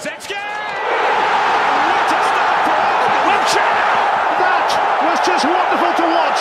[0.00, 0.40] What a start
[2.64, 2.80] for!
[4.40, 4.68] That
[5.04, 6.40] was just wonderful to watch.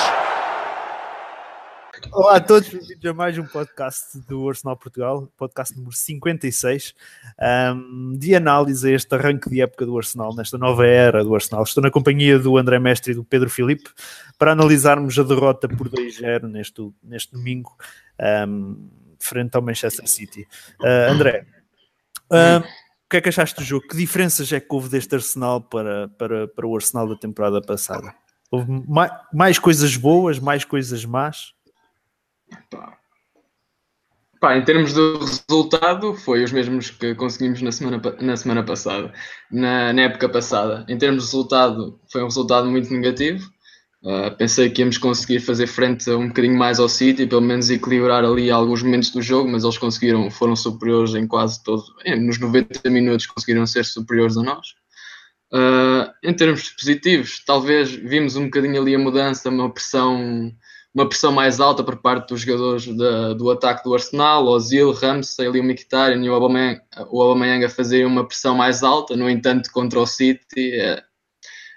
[2.13, 6.95] Olá a todos, bem-vindos a mais um podcast do Arsenal Portugal, podcast número 56,
[7.75, 11.63] um, de análise a este arranque de época do Arsenal, nesta nova era do Arsenal.
[11.63, 13.89] Estou na companhia do André Mestre e do Pedro Filipe
[14.37, 17.75] para analisarmos a derrota por 2-0 neste, neste domingo,
[18.47, 18.87] um,
[19.19, 20.47] frente ao Manchester City.
[20.79, 21.45] Uh, André,
[22.29, 23.87] o que é que achaste do jogo?
[23.87, 28.13] Que diferenças é que houve deste Arsenal para, para, para o Arsenal da temporada passada?
[28.51, 31.53] Houve mais, mais coisas boas, mais coisas más?
[32.69, 32.99] Pá.
[34.39, 39.11] Pá, em termos de resultado, foi os mesmos que conseguimos na semana, na semana passada,
[39.51, 40.85] na, na época passada.
[40.87, 43.51] Em termos de resultado, foi um resultado muito negativo.
[44.01, 48.23] Uh, pensei que íamos conseguir fazer frente um bocadinho mais ao City, pelo menos equilibrar
[48.23, 51.83] ali alguns momentos do jogo, mas eles conseguiram, foram superiores em quase todo,
[52.17, 54.67] nos 90 minutos conseguiram ser superiores a nós.
[55.51, 60.53] Uh, em termos positivos, talvez vimos um bocadinho ali a mudança, uma pressão
[60.93, 62.85] uma pressão mais alta por parte dos jogadores
[63.37, 67.69] do ataque do Arsenal, Ozil, Ramsey, ali o Mkhitaryan e o Aubameyang, o Aubameyang a
[67.69, 71.03] fazerem uma pressão mais alta, no entanto contra o City é,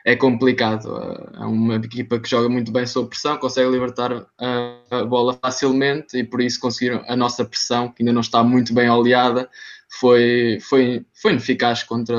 [0.04, 0.88] é complicado,
[1.34, 6.18] é uma equipa que joga muito bem sob pressão, consegue libertar a, a, bola facilmente
[6.18, 9.48] e por isso conseguiram a nossa pressão, que ainda não está muito bem oleada,
[9.88, 12.16] foi, foi, foi ineficaz contra,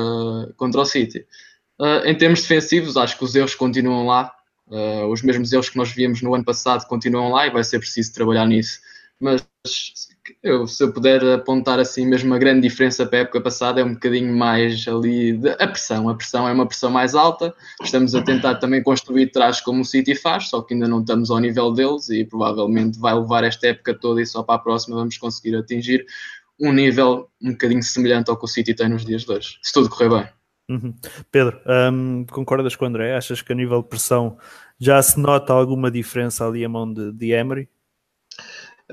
[0.56, 1.26] contra o City.
[1.78, 4.32] Uh, em termos defensivos, acho que os erros continuam lá,
[4.66, 7.78] Uh, os mesmos erros que nós víamos no ano passado continuam lá e vai ser
[7.78, 8.80] preciso trabalhar nisso.
[9.20, 9.46] Mas
[10.44, 13.84] eu, se eu puder apontar assim mesmo uma grande diferença para a época passada é
[13.84, 16.06] um bocadinho mais ali de, a pressão.
[16.10, 17.54] A pressão é uma pressão mais alta.
[17.82, 21.30] Estamos a tentar também construir trás como o City faz, só que ainda não estamos
[21.30, 24.96] ao nível deles e provavelmente vai levar esta época toda e só para a próxima
[24.96, 26.04] vamos conseguir atingir
[26.60, 29.72] um nível um bocadinho semelhante ao que o City tem nos dias de hoje, se
[29.72, 30.28] tudo correr bem.
[30.68, 30.94] Uhum.
[31.32, 31.58] Pedro,
[31.90, 33.16] um, concordas com o André?
[33.16, 34.38] Achas que a nível de pressão
[34.78, 37.68] já se nota alguma diferença ali a mão de, de Emery?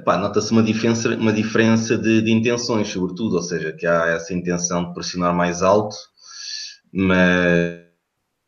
[0.06, 4.88] Nota-se uma diferença, uma diferença de, de, intenções, sobretudo, ou seja, que há essa intenção
[4.88, 5.96] de pressionar mais alto,
[6.94, 7.81] mas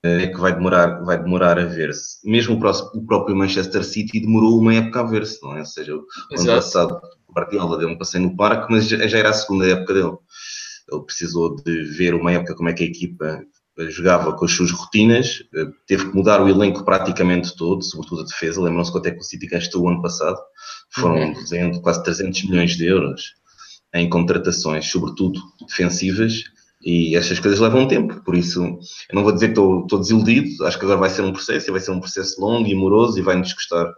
[0.06, 2.18] é que vai demorar, vai demorar a ver-se.
[2.30, 5.60] Mesmo o, próximo, o, próprio Manchester City demorou uma época a ver-se, não é?
[5.60, 6.06] Ou seja, o
[6.38, 9.68] ano passado o Guardiola deu um passeio no parque, mas já, já era a segunda
[9.68, 10.18] época dele.
[10.92, 13.42] Ele precisou de ver uma época como é que a equipa
[13.90, 18.26] jogava com as suas rotinas, eh, teve que mudar o elenco praticamente todo, sobretudo a
[18.26, 18.62] defesa.
[18.62, 20.38] Lembram-se quanto é que o City gastou o ano passado?
[20.92, 21.84] Foram 200, uhum.
[21.84, 23.34] quase 300 milhões de euros
[23.94, 26.44] em contratações, sobretudo defensivas,
[26.82, 28.22] e estas coisas levam tempo.
[28.24, 31.22] Por isso, eu não vou dizer que estou, estou desiludido, acho que agora vai ser
[31.22, 33.92] um processo, e vai ser um processo longo e moroso, e vai-nos custar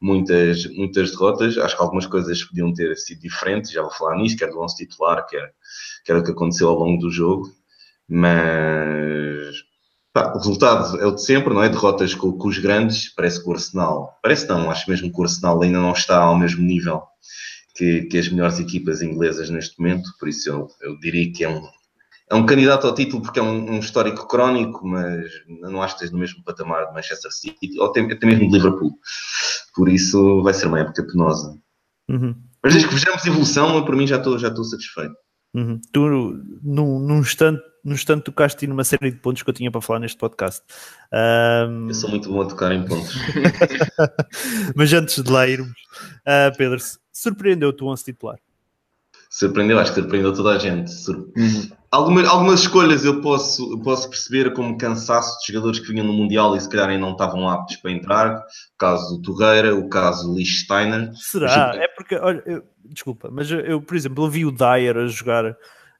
[0.00, 1.58] muitas, muitas derrotas.
[1.58, 4.76] Acho que algumas coisas podiam ter sido diferentes, já vou falar nisso, quer do 11
[4.76, 5.52] titular, quer
[6.04, 7.50] que era o que aconteceu ao longo do jogo,
[8.08, 9.54] mas
[10.12, 11.68] pá, o resultado é o de sempre, não é?
[11.68, 15.22] Derrotas com, com, os grandes, parece que o Arsenal, parece não, acho mesmo que o
[15.22, 17.02] Arsenal ainda não está ao mesmo nível
[17.74, 21.48] que, que as melhores equipas inglesas neste momento, por isso eu, eu diria que é
[21.48, 21.62] um,
[22.30, 25.24] é um candidato ao título porque é um, um, histórico crónico, mas
[25.60, 28.56] não acho que esteja no mesmo patamar de Manchester City ou até, até mesmo de
[28.56, 28.92] Liverpool.
[29.74, 31.58] Por isso vai ser uma época penosa.
[32.08, 32.34] Uhum.
[32.62, 35.14] Mas desde que vejamos evolução, eu, por mim já estou, já estou satisfeito.
[35.54, 35.80] Uhum.
[35.92, 36.00] Tu,
[36.62, 40.00] num, num instante, num instante, tocaste numa série de pontos que eu tinha para falar
[40.00, 40.62] neste podcast.
[41.12, 41.88] Um...
[41.88, 43.14] Eu sou muito bom a tocar em pontos.
[44.74, 46.78] Mas antes de lá irmos, uh, Pedro,
[47.12, 48.38] surpreendeu-te o 11 titular?
[49.28, 50.92] Surpreendeu, acho que surpreendeu toda a gente.
[51.10, 51.68] Uhum.
[51.90, 56.12] Algumas, algumas escolhas eu posso, eu posso perceber como cansaço de jogadores que vinham no
[56.12, 58.36] Mundial e se calhar não estavam aptos para entrar.
[58.36, 61.10] O caso do Torreira, o caso do Steiner.
[61.16, 61.72] Será?
[61.74, 65.06] É porque, olha, eu, desculpa, mas eu, eu, por exemplo, eu vi o Dyer a
[65.08, 65.56] jogar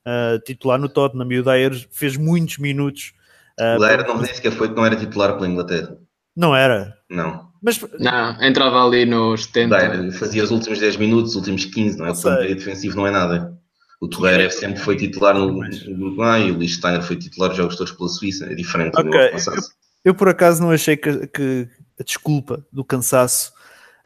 [0.07, 3.13] uh, titular no Tottenham e o Dyer fez muitos minutos.
[3.59, 5.97] Uh, o Dyer não nem sequer foi que não era titular pela Inglaterra.
[6.37, 6.97] Não era?
[7.09, 7.53] Não.
[7.63, 7.81] Mas...
[7.99, 9.77] Não, entrava ali nos 70.
[9.77, 12.11] Dyer fazia os últimos 10 minutos, os últimos 15, não é?
[12.11, 13.57] O defensivo não é nada.
[14.01, 17.93] O Torreira sempre foi titular no Uruguai e o Steiner foi titular de jogos todos
[17.93, 19.31] pela Suíça, é diferente okay.
[19.31, 19.63] do eu,
[20.05, 21.69] eu, por acaso não achei que, que
[21.99, 23.53] a desculpa do cansaço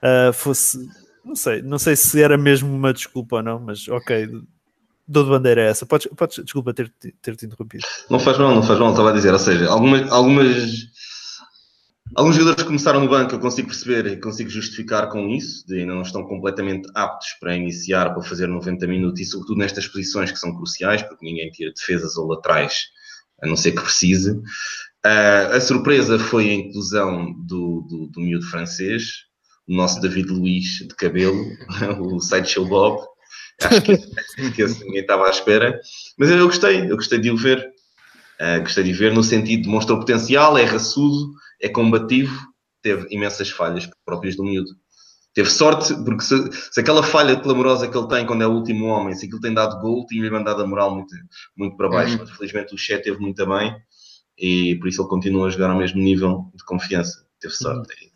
[0.00, 0.78] uh, fosse
[1.28, 4.28] não sei, não sei se era mesmo uma desculpa ou não, mas ok,
[5.08, 5.86] dou de bandeira essa.
[5.86, 7.84] Podes, podes desculpa ter, ter te interrompido.
[8.10, 10.88] Não faz mal, não faz mal, estava a dizer, ou seja, algumas, algumas
[12.14, 15.94] alguns jogadores começaram no banco eu consigo perceber e consigo justificar com isso, de ainda
[15.94, 20.38] não estão completamente aptos para iniciar, para fazer 90 minutos e sobretudo nestas posições que
[20.38, 22.84] são cruciais, porque ninguém tira defesas ou laterais,
[23.42, 24.32] a não ser que precise.
[25.06, 29.04] Uh, a surpresa foi a inclusão do, do, do miúdo francês,
[29.68, 31.44] o nosso David Luiz de cabelo,
[32.00, 33.00] o Sideshow Bob,
[33.60, 35.80] Acho que, que esse ninguém estava à espera.
[36.16, 37.58] Mas eu gostei, eu gostei de o ver.
[38.40, 42.38] Uh, gostei de ver no sentido de demonstrou potencial, é raçudo, é combativo,
[42.80, 44.70] teve imensas falhas próprias do miúdo.
[45.34, 48.86] Teve sorte, porque se, se, aquela falha clamorosa que ele tem quando é o último
[48.86, 51.14] homem, se aquilo tem dado gol, tinha-lhe mandado a moral muito,
[51.56, 52.14] muito para baixo.
[52.14, 52.20] Uhum.
[52.20, 53.76] Mas felizmente o Che teve muito bem
[54.38, 57.26] e por isso ele continua a jogar ao mesmo nível de confiança.
[57.40, 57.92] Teve sorte.
[57.92, 58.08] Uhum.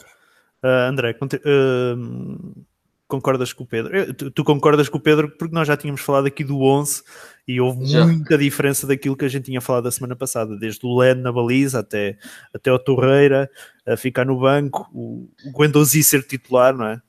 [0.64, 2.64] Uh, André, uh,
[3.12, 4.14] concordas com o Pedro?
[4.14, 7.02] Tu, tu, concordas com o Pedro porque nós já tínhamos falado aqui do 11
[7.46, 8.06] e houve já.
[8.06, 11.30] muita diferença daquilo que a gente tinha falado a semana passada, desde o Len na
[11.30, 12.16] baliza até,
[12.54, 13.50] até o Torreira
[13.86, 17.02] a ficar no banco, o, o Guendouzi ser titular, não é?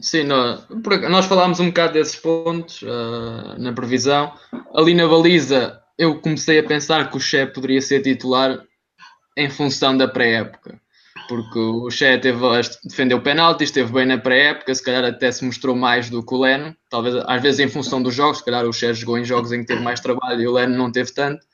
[0.00, 0.66] Sim, nós,
[1.08, 4.32] nós falámos um bocado desses pontos uh, na previsão.
[4.74, 8.60] Ali na baliza, eu comecei a pensar que o Che poderia ser titular
[9.36, 10.78] em função da pré-época
[11.28, 12.38] porque o Che teve,
[12.84, 16.38] defendeu penalti, esteve bem na pré-época, se calhar até se mostrou mais do que o
[16.38, 19.52] Leno, talvez às vezes em função dos jogos, se calhar o Che jogou em jogos
[19.52, 21.46] em que teve mais trabalho e o Leno não teve tanto,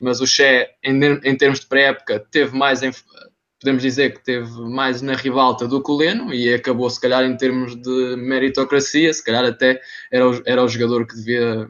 [0.00, 2.90] mas o Che em, em termos de pré-época teve mais, em,
[3.60, 7.24] podemos dizer que teve mais na ribalta do que o Leno e acabou se calhar
[7.24, 9.80] em termos de meritocracia, se calhar até
[10.12, 11.68] era o, era o jogador que devia,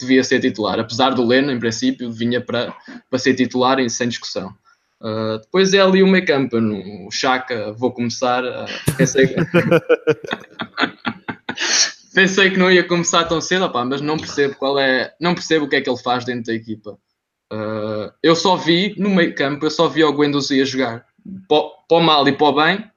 [0.00, 2.74] devia ser titular, apesar do Leno em princípio vinha para,
[3.08, 4.54] para ser titular sem discussão.
[5.02, 8.44] Uh, depois é ali o meio campo, no Chaka, vou começar.
[8.44, 8.66] Uh,
[8.96, 9.34] pensei, que...
[12.14, 15.64] pensei que não ia começar tão cedo, opa, mas não percebo qual é, não percebo
[15.64, 16.96] o que é que ele faz dentro da equipa.
[17.52, 21.04] Uh, eu só vi no meio campo, eu só vi o Guendouzi a jogar
[21.48, 22.91] para o mal e para o bem,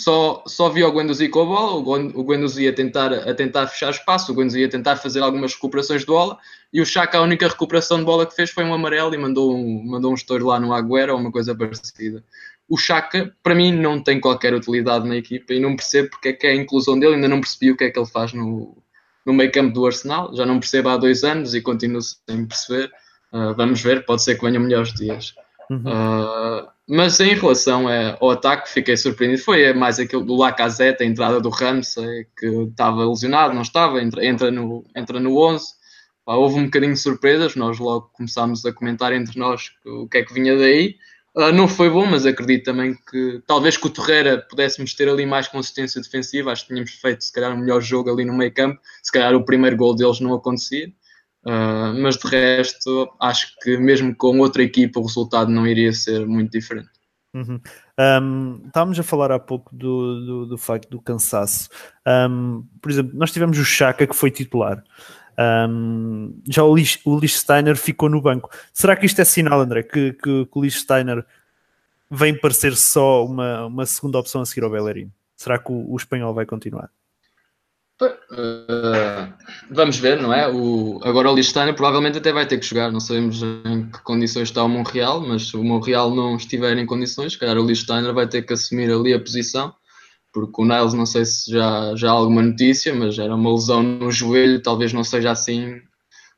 [0.00, 1.72] só, só vi o Guendouzi com a bola,
[2.14, 6.00] o Guendouzi a tentar, a tentar fechar espaço, o Guendouzi a tentar fazer algumas recuperações
[6.00, 6.38] de bola
[6.72, 9.54] e o Chaka a única recuperação de bola que fez foi um amarelo e mandou
[9.54, 12.24] um, mandou um estouro lá no Agüero ou uma coisa parecida.
[12.66, 16.32] O Chaka, para mim, não tem qualquer utilidade na equipa e não percebo porque é
[16.32, 18.82] que é a inclusão dele, ainda não percebi o que é que ele faz no,
[19.26, 22.90] no meio campo do Arsenal, já não percebo há dois anos e continuo sem perceber.
[23.34, 25.34] Uh, vamos ver, pode ser que venham melhores dias.
[25.68, 25.82] Uhum.
[25.84, 27.86] Uh, mas em relação
[28.18, 29.42] ao ataque, fiquei surpreendido.
[29.42, 34.24] Foi mais aquilo do Lacazette, a entrada do Ramsey, que estava lesionado, não estava, entra,
[34.24, 35.64] entra, no, entra no 11.
[36.24, 40.18] Pá, houve um bocadinho de surpresas, nós logo começámos a comentar entre nós o que
[40.18, 40.96] é que vinha daí.
[41.32, 45.24] Uh, não foi bom, mas acredito também que talvez com o Torreira pudéssemos ter ali
[45.24, 46.50] mais consistência defensiva.
[46.50, 48.80] Acho que tínhamos feito, se calhar, um melhor jogo ali no meio campo.
[49.00, 50.88] Se calhar o primeiro gol deles não acontecia.
[51.44, 56.26] Uh, mas de resto, acho que mesmo com outra equipa o resultado não iria ser
[56.26, 56.90] muito diferente.
[57.32, 57.60] Uhum.
[57.98, 61.68] Um, estávamos a falar há pouco do, do, do facto do cansaço.
[62.06, 64.82] Um, por exemplo, nós tivemos o Chaka que foi titular.
[65.38, 68.50] Um, já o, Lich, Steiner ficou no banco.
[68.72, 71.24] Será que isto é sinal, André, que, que, que o Lich Steiner
[72.10, 75.10] vem parecer só uma, uma segunda opção a seguir ao Bellerin?
[75.36, 76.90] Será que o, o espanhol vai continuar?
[78.02, 79.32] Uh,
[79.70, 80.48] vamos ver, não é?
[80.48, 82.90] O, agora o Listana provavelmente até vai ter que jogar.
[82.90, 86.86] Não sabemos em que condições está o Monreal, mas se o Monreal não estiver em
[86.86, 89.74] condições, se calhar o Listeiner vai ter que assumir ali a posição.
[90.32, 93.82] Porque o Niles, não sei se já, já há alguma notícia, mas era uma lesão
[93.82, 95.80] no joelho, talvez não seja assim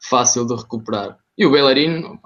[0.09, 1.19] fácil de recuperar.
[1.37, 2.19] E o Bellerin,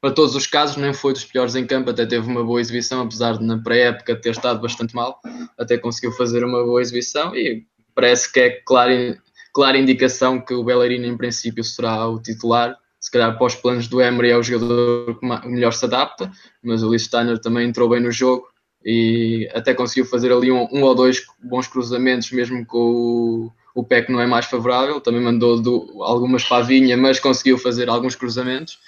[0.00, 3.00] para todos os casos, nem foi dos piores em campo, até teve uma boa exibição,
[3.00, 5.18] apesar de na pré-época ter estado bastante mal,
[5.58, 9.18] até conseguiu fazer uma boa exibição e parece que é clara,
[9.52, 12.76] clara indicação que o Bellerin em princípio será o titular.
[13.00, 16.30] Se calhar para os planos do Emery é o jogador que melhor se adapta,
[16.62, 18.46] mas o Lee Steiner também entrou bem no jogo
[18.84, 23.84] e até conseguiu fazer ali um, um ou dois bons cruzamentos, mesmo com o, o
[23.84, 25.00] pé que não é mais favorável.
[25.00, 28.78] Também mandou do, algumas pavinha, mas conseguiu fazer alguns cruzamentos.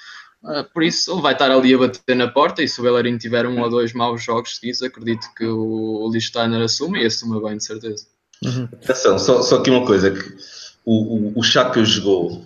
[0.43, 2.63] Uh, por isso, ele vai estar ali a bater na porta.
[2.63, 6.21] E se o Bellerin tiver um ou dois maus jogos seguidos, acredito que o, o
[6.21, 8.07] Steiner assume e assume bem, de certeza.
[8.45, 8.69] Uhum.
[8.73, 10.21] Atenção, só, só aqui uma coisa: que
[10.85, 12.45] o, o, o Chaka jogou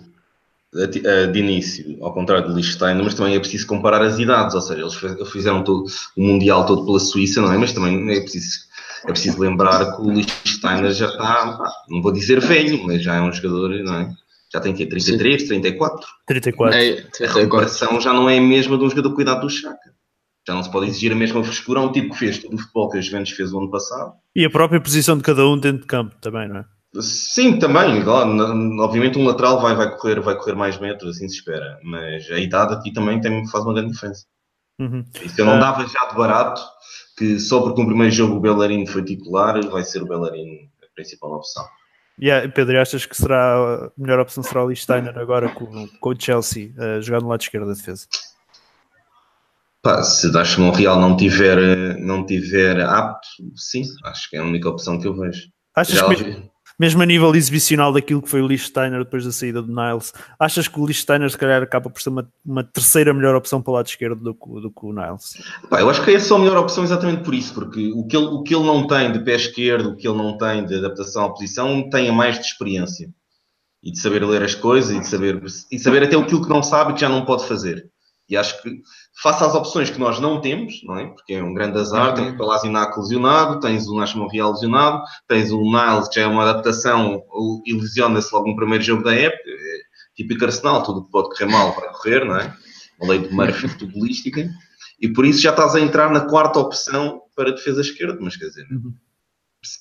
[0.73, 4.81] de início, ao contrário do Liechtenstein, mas também é preciso comparar as idades, ou seja,
[4.81, 7.57] eles fizeram todo, o Mundial todo pela Suíça, não é?
[7.57, 8.59] Mas também é preciso,
[9.03, 13.21] é preciso lembrar que o Liechtenstein já está, não vou dizer velho, mas já é
[13.21, 14.13] um jogador, não é?
[14.53, 15.47] Já tem que 33, Sim.
[15.47, 16.07] 34.
[16.27, 16.77] 34.
[16.77, 17.25] É, 34.
[17.25, 19.90] A recuperação já não é a mesma de um jogador cuidado do Chaka.
[20.47, 22.57] Já não se pode exigir a mesma frescura a um tipo que fez todo o
[22.57, 24.13] futebol que a Juventus fez o ano passado.
[24.35, 26.65] E a própria posição de cada um dentro de campo também, não é?
[26.99, 28.03] Sim, também.
[28.79, 31.79] obviamente um lateral vai, vai, correr, vai correr mais metros, assim se espera.
[31.83, 34.25] Mas a idade aqui também tem, faz uma grande diferença.
[34.79, 35.05] Uhum.
[35.23, 35.59] Isso eu não uh...
[35.59, 36.61] dava já de barato
[37.17, 40.95] que só porque no primeiro jogo o Bellerin foi titular, vai ser o Bellerin a
[40.95, 41.63] principal opção.
[42.21, 46.09] Yeah, Pedro, achas que será a melhor opção será o Lee Steiner agora com, com
[46.09, 48.05] o Chelsea uh, jogar no lado esquerdo da defesa?
[49.81, 54.69] Pá, se Dash Monreal não tiver, não tiver apto, sim, acho que é a única
[54.69, 55.47] opção que eu vejo.
[55.75, 59.73] Achas que, mesmo a nível exibicional daquilo que foi o Lichtsteiner depois da saída do
[59.73, 63.59] Niles, achas que o Lichtsteiner se calhar acaba por ser uma, uma terceira melhor opção
[63.59, 65.33] para o lado esquerdo do, que- do que o Niles?
[65.67, 68.15] Pá, eu acho que é só a melhor opção exatamente por isso, porque o que,
[68.15, 70.75] ele, o que ele não tem de pé esquerdo, o que ele não tem de
[70.75, 73.09] adaptação à posição, tem a mais de experiência.
[73.83, 76.61] E de saber ler as coisas e de saber, e saber até aquilo que não
[76.61, 77.89] sabe que já não pode fazer.
[78.31, 78.81] E acho que,
[79.21, 81.07] face às opções que nós não temos, não é?
[81.07, 82.15] Porque é um grande azar, Uhum.
[82.15, 86.27] tens o Palasinac lesionado, tens o Nash Monreal lesionado, tens o Niles, que já é
[86.27, 87.21] uma adaptação,
[87.65, 89.43] e lesiona-se logo no primeiro jogo da época.
[89.49, 89.81] É
[90.15, 92.55] típico Arsenal, tudo que pode correr mal vai correr, não é?
[93.01, 94.49] Uma lei de Murphy futebolística.
[95.01, 98.37] E por isso já estás a entrar na quarta opção para a defesa esquerda, mas
[98.37, 98.93] quer dizer, Uhum.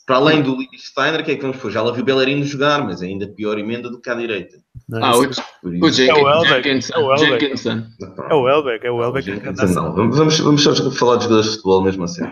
[0.07, 1.71] Para além do Steiner, o que é que vamos pôr?
[1.71, 4.59] Já lá viu o Bellerino jogar, mas é ainda pior emenda do que à direita.
[4.87, 5.03] Não é?
[5.03, 5.23] Ah, o,
[5.63, 7.47] Por o Jenkins, É o Elbeck,
[8.29, 8.87] é o Elbeck.
[8.87, 9.95] É o Elbeck, é não.
[9.95, 12.25] Vamos, vamos, vamos só falar de jogadores de futebol mesmo assim.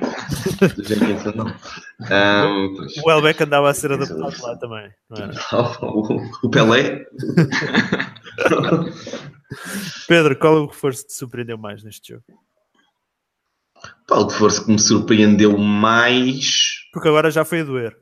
[0.76, 2.76] Do Jenkinson não.
[2.76, 2.96] Pois.
[3.02, 5.32] O Elbeck andava a ser adaptado lá também, não era?
[5.82, 7.06] o, o Pelé.
[10.06, 12.24] Pedro, qual é o reforço que te surpreendeu mais neste jogo?
[14.06, 16.86] Pá, o que for que me surpreendeu mais.
[16.92, 17.96] Porque agora já foi a doer.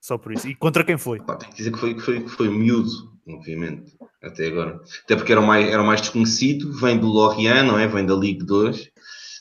[0.00, 0.48] Só por isso.
[0.48, 1.20] E contra quem foi?
[1.20, 2.90] Pá, tenho que dizer que foi, que foi, que foi miúdo,
[3.28, 4.80] obviamente, até agora.
[5.04, 7.86] Até porque era o mais, era o mais desconhecido, vem do Lorient, não é?
[7.86, 8.90] Vem da Ligue 2,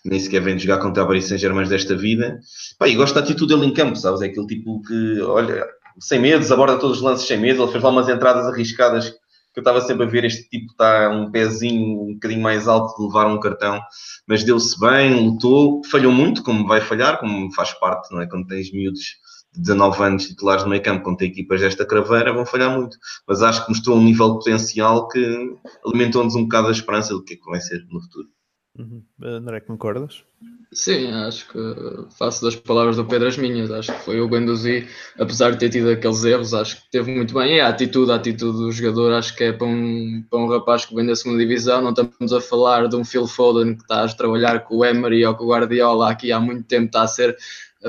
[0.05, 2.39] nem sequer vem de jogar contra a Paris Saint-Germain desta vida.
[2.79, 4.22] Pá, e gosto da atitude dele em campo, sabes?
[4.22, 5.65] É aquele tipo que, olha,
[6.00, 7.63] sem medos, aborda todos os lances sem medo.
[7.63, 9.13] Ele fez lá umas entradas arriscadas
[9.59, 10.25] eu estava sempre a ver.
[10.25, 13.79] Este tipo está um pezinho um bocadinho mais alto de levar um cartão,
[14.27, 18.27] mas deu-se bem, lutou, falhou muito, como vai falhar, como faz parte, não é?
[18.27, 19.17] Quando tens miúdos
[19.53, 22.97] de 19 anos titulares no meio campo contra equipas desta craveira, vão falhar muito.
[23.27, 27.33] Mas acho que mostrou um nível potencial que alimentou-nos um bocado a esperança do que
[27.33, 28.27] é que vai ser no futuro.
[28.77, 29.03] Uhum.
[29.23, 30.23] André, concordas?
[30.74, 31.59] Sim, acho que
[32.17, 33.71] faço das palavras do Pedro as minhas.
[33.71, 34.86] Acho que foi o Guendouzi,
[35.17, 37.55] apesar de ter tido aqueles erros, acho que teve muito bem.
[37.55, 40.86] E a atitude, a atitude do jogador, acho que é para um, para um rapaz
[40.86, 41.81] que vem da segunda divisão.
[41.81, 45.25] Não estamos a falar de um Phil Foden que está a trabalhar com o Emery
[45.25, 47.38] ou com o Guardiola aqui há muito tempo, está a ser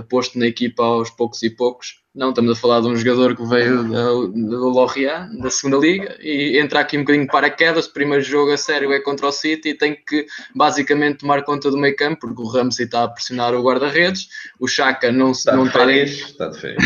[0.09, 2.01] posto na equipa aos poucos e poucos.
[2.19, 6.59] Não, estamos a falar de um jogador que veio do, Lorient, da segunda liga, e
[6.59, 7.87] entra aqui um bocadinho de paraquedas.
[7.87, 11.71] O primeiro jogo a sério é contra o City e tem que basicamente tomar conta
[11.71, 14.27] do meio campo, porque o Ramsey está a pressionar o guarda-redes,
[14.59, 16.85] o Chaka não, Está não de está férias, está de férias.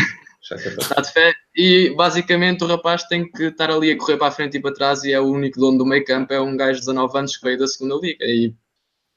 [0.79, 4.31] Está de fé e basicamente o rapaz tem que estar ali a correr para a
[4.31, 6.79] frente e para trás e é o único dono do meio campo, é um gajo
[6.79, 8.53] de 19 anos que veio da segunda liga e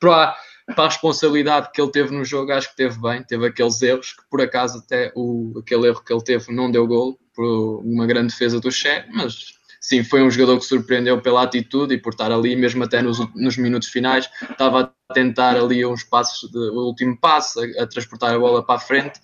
[0.00, 0.34] para,
[0.74, 4.12] para a responsabilidade que ele teve no jogo acho que teve bem, teve aqueles erros
[4.12, 8.06] que por acaso até o, aquele erro que ele teve não deu gol por uma
[8.06, 12.10] grande defesa do Che, mas sim, foi um jogador que surpreendeu pela atitude e por
[12.10, 16.58] estar ali, mesmo até nos, nos minutos finais, estava a tentar ali uns passos, de,
[16.58, 19.20] o último passo, a, a transportar a bola para a frente,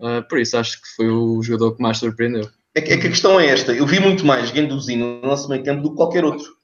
[0.00, 2.48] Uh, por isso acho que foi o jogador que mais surpreendeu.
[2.74, 3.72] É é que a questão é esta.
[3.72, 6.56] Eu vi muito mais Guendouzi no nosso meio campo do que qualquer outro.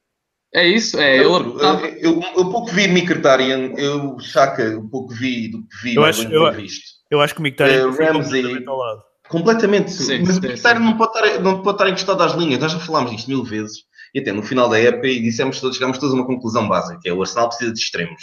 [0.56, 5.48] É isso, é eu, tava- eu, eu pouco vi Mkhitaryan, eu Chaka, um pouco vi
[5.48, 6.96] do que vi, Eu acho- eu- vi visto.
[7.10, 9.02] Eu acho que o Mictarian Eh, foi Ramsey- completamente ao lado.
[9.28, 9.92] Completamente.
[9.92, 12.58] Sim, mas sim, o Mkhitaryan não pode, estar, não pode estar encostado às linhas.
[12.58, 13.80] Nós já falámos disto mil vezes.
[14.14, 16.98] E até no final da época e dissemos todos, chegámos todos a uma conclusão básica,
[17.02, 18.22] que é o Arsenal precisa de extremos.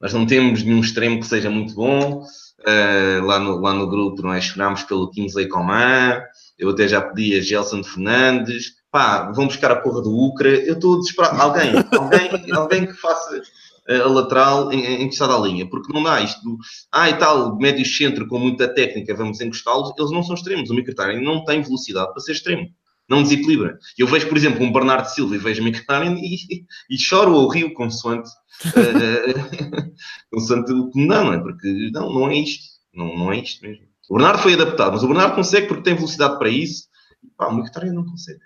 [0.00, 2.22] Nós não temos nenhum extremo que seja muito bom.
[2.60, 4.40] Uh, lá, no, lá no grupo não é?
[4.40, 6.20] chorámos pelo Kingsley Coman.
[6.58, 8.72] Eu até já pedi a Gelson Fernandes.
[8.96, 10.48] Pá, vão buscar a porra do Ucra.
[10.48, 11.38] Eu estou desesperado.
[11.38, 16.42] Alguém, alguém, alguém que faça uh, a lateral encostada à linha, porque não dá isto.
[16.42, 16.56] do,
[16.90, 19.92] Ah, e tal, médio centro com muita técnica, vamos encostá-los.
[19.98, 20.70] Eles não são extremos.
[20.70, 22.70] O Mkhitaryan não tem velocidade para ser extremo.
[23.06, 23.78] Não desequilibra.
[23.98, 27.48] Eu vejo, por exemplo, um Bernardo Silva e vejo o Mkhitaryan e, e choro ou
[27.48, 28.30] rio consoante,
[28.64, 29.92] uh,
[30.32, 31.38] consoante o que me dá, não é?
[31.38, 32.64] Porque não, não é isto.
[32.94, 33.84] Não, não é isto mesmo.
[34.08, 36.88] O Bernardo foi adaptado, mas o Bernardo consegue porque tem velocidade para isso.
[37.36, 38.40] Pá, o Mkhitaryan não consegue.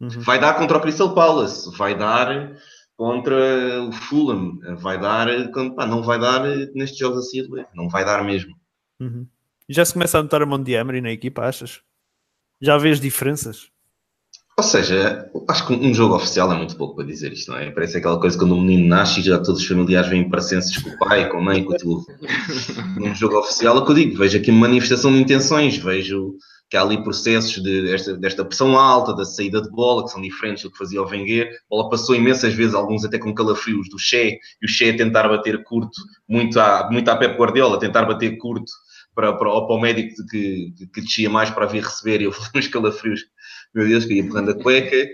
[0.00, 0.08] Uhum.
[0.20, 2.56] Vai dar contra o Crystal Palace, vai dar
[2.96, 5.26] contra o Fulham, vai dar,
[5.74, 6.42] pá, não vai dar
[6.74, 7.46] nestes jogos assim.
[7.74, 8.54] Não vai dar mesmo.
[8.98, 9.26] Uhum.
[9.68, 11.80] Já se começa a notar a mão de Emery na equipa, achas?
[12.60, 13.70] Já vês diferenças?
[14.60, 17.70] Ou seja, acho que um jogo oficial é muito pouco para dizer isto, não é?
[17.70, 20.90] Parece aquela coisa quando um menino nasce e já todos os familiares vêm parecenses com
[20.90, 22.04] o pai, com a mãe, com o tio.
[22.98, 26.36] Num jogo oficial, é o que eu digo, vejo aqui uma manifestação de intenções, vejo
[26.70, 27.82] que há ali processos de,
[28.18, 31.48] desta, pressão alta, da saída de bola, que são diferentes do que fazia o Wenger.
[31.48, 34.96] A bola passou imensas vezes, alguns até com calafrios do Che, e o Che a
[34.96, 38.70] tentar bater curto, muito à, muito à Pep Guardiola, a tentar bater curto
[39.12, 42.34] para, para, ou para o médico que, que, descia mais para vir receber, e eu
[42.54, 43.22] nos calafrios,
[43.74, 45.08] meu Deus, que ia empurrando a cueca.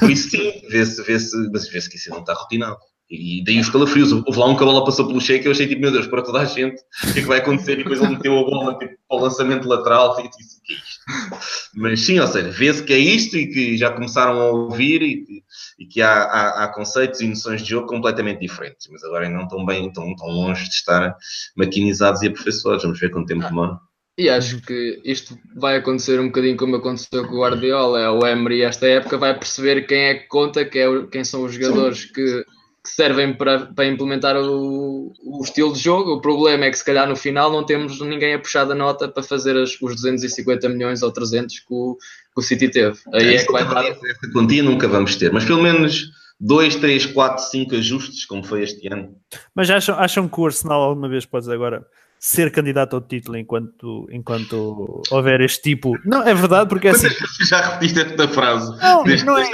[0.00, 2.78] Por isso sim, vê-se, vê-se, mas vê-se que isso não está rotinado.
[3.08, 4.10] E daí os calafrios.
[4.10, 6.22] Houve lá um que a bola passou pelo cheque eu achei tipo, meu Deus, para
[6.22, 7.74] toda a gente, o que é que vai acontecer?
[7.74, 10.18] E depois ele meteu a bola tipo, para o lançamento lateral.
[10.18, 11.70] E disse, o que é isto?
[11.76, 15.24] Mas sim, ou seja, vê-se que é isto e que já começaram a ouvir e
[15.24, 15.42] que,
[15.78, 18.88] e que há, há, há, conceitos e noções de jogo completamente diferentes.
[18.90, 21.16] Mas agora ainda não estão bem, estão, estão longe de estar
[21.56, 22.82] maquinizados e aperfeiçoados.
[22.82, 23.48] Vamos ver quanto tempo Ah.
[23.48, 23.78] demora.
[24.18, 28.00] E acho que isto vai acontecer um bocadinho como aconteceu com o Guardiola.
[28.00, 31.44] É o Emery, esta época, vai perceber quem é que conta, quem, é quem são
[31.44, 32.42] os jogadores que,
[32.86, 36.12] que servem para, para implementar o, o estilo de jogo.
[36.14, 39.08] O problema é que, se calhar, no final não temos ninguém a puxar da nota
[39.08, 41.96] para fazer as- os 250 milhões ou 300 que o,
[42.34, 42.98] que o City teve.
[43.12, 43.84] Aí é que vai estar.
[43.84, 48.62] Essa quantia nunca vamos ter, mas pelo menos 2, 3, 4, 5 ajustes, como foi
[48.62, 49.16] este ano.
[49.54, 51.84] Mas acham, acham que o Arsenal alguma vez pode agora
[52.28, 55.96] ser candidato ao título enquanto, enquanto houver este tipo?
[56.04, 57.08] Não, é verdade, porque é assim.
[57.08, 58.76] Vezes já repetiste esta frase?
[58.82, 59.48] Não, Desde não é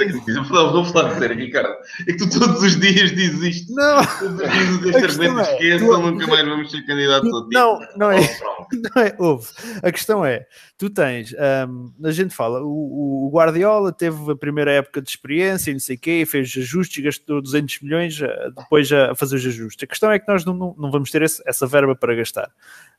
[0.49, 1.69] Vou falar de sério, Ricardo.
[2.01, 3.73] É que tu todos os dias dizes isto.
[3.75, 7.47] Não, Todos os dias questão argumento é, esqueçam, tu- nunca mais vamos ser candidatos ao
[7.47, 7.49] título.
[7.51, 8.19] não, não é.
[8.43, 8.53] Oh.
[8.95, 9.47] Não é, houve.
[9.83, 10.45] A questão é,
[10.77, 11.33] tu tens,
[11.67, 15.79] hum, a gente fala, o, o Guardiola teve a primeira época de experiência e não
[15.79, 19.45] sei o quê, fez ajustes e gastou 200 milhões eh, depois a, a fazer os
[19.45, 19.83] ajustes.
[19.83, 22.49] A questão é que nós não, não, não vamos ter esse- essa verba para gastar.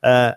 [0.02, 0.36] Ah,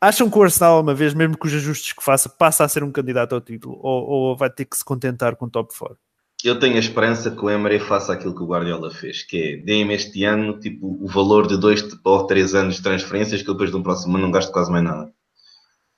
[0.00, 2.82] acham que o Arsenal, uma vez, mesmo com os ajustes que faça, passa a ser
[2.82, 5.96] um candidato ao título ou, ou vai ter que se contentar com o top 4?
[6.44, 9.56] Eu tenho a esperança que o Emery faça aquilo que o Guardiola fez, que é,
[9.58, 13.54] deem-me este ano tipo, o valor de 2 ou 3 anos de transferências que eu
[13.54, 15.12] depois no próximo ano não gasto quase mais nada.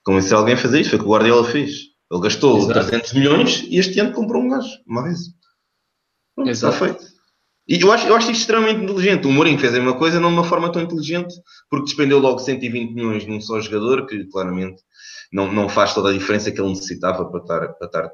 [0.04, 1.94] Convencer alguém a fazer isso, foi o que o Guardiola fez.
[2.10, 2.88] Ele gastou Exato.
[2.88, 5.20] 300 milhões e este ano comprou um gajo, uma vez.
[6.34, 7.13] Pronto, Está feito.
[7.66, 9.26] E eu acho, eu acho isto extremamente inteligente.
[9.26, 11.34] O Mourinho fez a mesma coisa, não de uma forma tão inteligente,
[11.70, 14.82] porque despendeu logo 120 milhões num só jogador, que claramente
[15.32, 18.10] não, não faz toda a diferença que ele necessitava para estar, para estar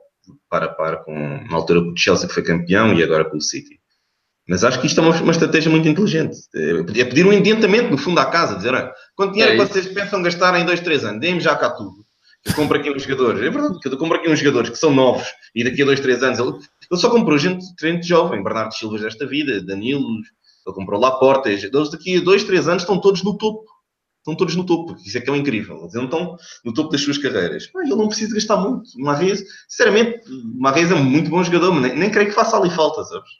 [0.49, 1.14] para a par com,
[1.49, 3.80] na altura com o Chelsea que foi campeão e agora com o City.
[4.49, 6.37] Mas acho que isto é uma, uma estratégia muito inteligente.
[6.54, 9.87] É pedir um adiantamento, no fundo, à casa, dizer, olha, quanto dinheiro É que vocês
[9.87, 11.21] pensam gastar em 2, 3 anos?
[11.21, 12.04] Deem-me já cá tudo.
[12.45, 13.40] Eu compro aqui uns jogadores.
[13.40, 16.00] É verdade, que eu compro aqui uns jogadores que são novos e daqui a 2,
[16.00, 16.38] 3 anos.
[16.38, 16.52] Ele,
[16.90, 20.04] ele só comprou gente, gente jovem, Bernardo Silvas desta vida, Danilo,
[20.66, 21.50] ele comprou Laporta.
[21.50, 23.64] Eles daqui a 2, 3 anos estão todos no topo.
[24.18, 24.94] Estão todos no topo.
[25.04, 25.79] Isso é que é o incrível.
[25.81, 27.66] Eles estão no topo das suas carreiras.
[27.68, 28.90] Pá, ele não precisa gastar muito.
[28.98, 30.20] Marrez, sinceramente,
[30.59, 33.31] Marrez é um muito bom jogador, mas nem, nem creio que faça ali falta, sabes?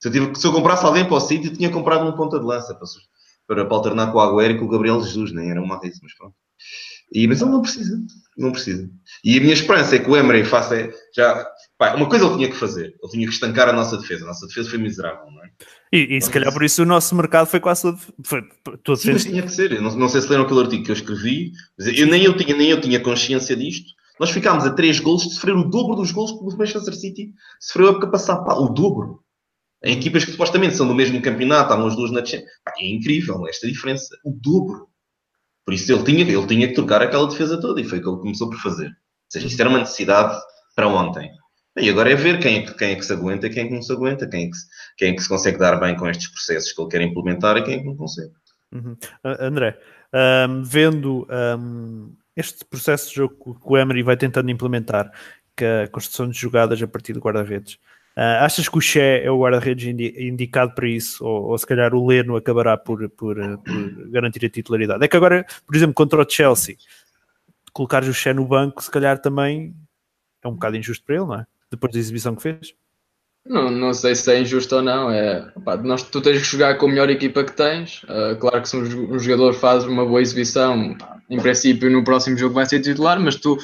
[0.00, 2.38] Se eu, tive- se eu comprasse alguém para o City, eu tinha comprado um ponta
[2.38, 2.86] de lança para,
[3.46, 5.98] para, para alternar com o Agüero e com o Gabriel Jesus, nem era uma Marrez,
[6.02, 6.34] mas pronto.
[7.12, 7.98] E, mas ele não precisa.
[8.36, 8.90] Não precisa.
[9.24, 11.46] E a minha esperança é que o Emery faça já.
[11.78, 12.94] Pá, uma coisa ele tinha que fazer.
[13.02, 14.24] Ele tinha que estancar a nossa defesa.
[14.24, 15.50] A nossa defesa foi miserável, não é?
[15.92, 18.42] E, e se calhar por isso o nosso mercado foi quase todo, foi
[18.82, 19.80] todo Sim, mas tinha que ser.
[19.80, 22.56] Não, não sei se leram aquele artigo que eu escrevi, mas eu, nem, eu tinha,
[22.56, 23.92] nem eu tinha consciência disto.
[24.18, 27.32] Nós ficámos a 3 golos de sofrer o dobro dos golos que o Manchester City
[27.60, 28.44] sofreu a época passada.
[28.44, 29.20] Pá, o dobro.
[29.84, 32.50] Em equipas que supostamente são do mesmo campeonato, estavam as duas na Champions.
[32.78, 34.08] É incrível esta diferença.
[34.24, 34.88] O dobro.
[35.66, 38.08] Por isso ele tinha, ele tinha que trocar aquela defesa toda e foi o que
[38.08, 38.86] ele começou por fazer.
[38.86, 40.40] Ou seja, isto era uma necessidade
[40.76, 41.28] para ontem.
[41.76, 43.66] E agora é ver quem é, que, quem é que se aguenta e quem é
[43.66, 45.96] que não se aguenta, quem é que se, quem é que se consegue dar bem
[45.96, 48.32] com estes processos que ele quer implementar e quem é que não consegue.
[48.72, 48.92] Uhum.
[49.24, 49.78] Uh, André,
[50.48, 51.26] um, vendo
[51.58, 55.10] um, este processo de jogo que o Emery vai tentando implementar,
[55.56, 57.78] que a construção de jogadas a partir do guarda-redes,
[58.16, 61.24] uh, achas que o Che é o guarda-redes indi indicado para isso?
[61.24, 65.04] Ou, ou se calhar o Leno acabará por, por, uh, por garantir a titularidade?
[65.04, 66.76] É que agora, por exemplo, contra o Chelsea,
[67.72, 69.74] colocares o Che no banco, se calhar também
[70.42, 71.46] é um bocado injusto para ele, não é?
[71.70, 72.74] Depois da exibição que fez.
[73.48, 75.08] Não, não sei se é injusto ou não.
[75.08, 75.52] É,
[75.84, 78.02] nós, tu tens que jogar com a melhor equipa que tens.
[78.02, 80.96] Uh, claro que se um, jo- jogador faz uma boa exibição,
[81.30, 83.56] em princípio no próximo jogo vai ser titular, mas tu,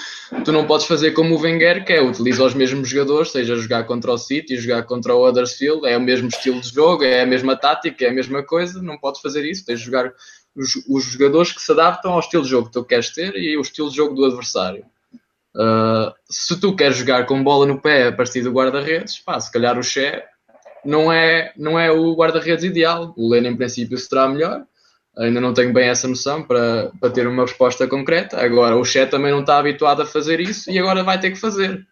[0.45, 3.83] tu não podes fazer como o Wenger, que é utilizar os mesmos jogadores, seja jogar
[3.85, 7.27] contra o City, jogar contra o Huddersfield, é o mesmo estilo de jogo, é a
[7.27, 8.81] mesma tática, é a mesma coisa.
[8.81, 9.67] Não podes fazer isso.
[9.67, 10.13] Tens de jogar
[10.55, 13.57] os, os jogadores que se adaptam ao estilo de jogo que tu queres ter e
[13.57, 14.85] o estilo de jogo do adversário.
[15.55, 19.53] Uh, se tu queres jogar com bola no pé a partir do guarda-redes, pá, se
[19.53, 20.23] calhar o Che
[20.85, 23.13] não é, não é o guarda-redes ideal.
[23.17, 24.65] O Leno, em princípio, será melhor.
[25.17, 28.43] Ainda não tenho bem essa noção para, para ter uma resposta concreta.
[28.43, 31.39] Agora, o Che também não está habituado a fazer isso e agora vai ter que
[31.39, 31.87] fazer.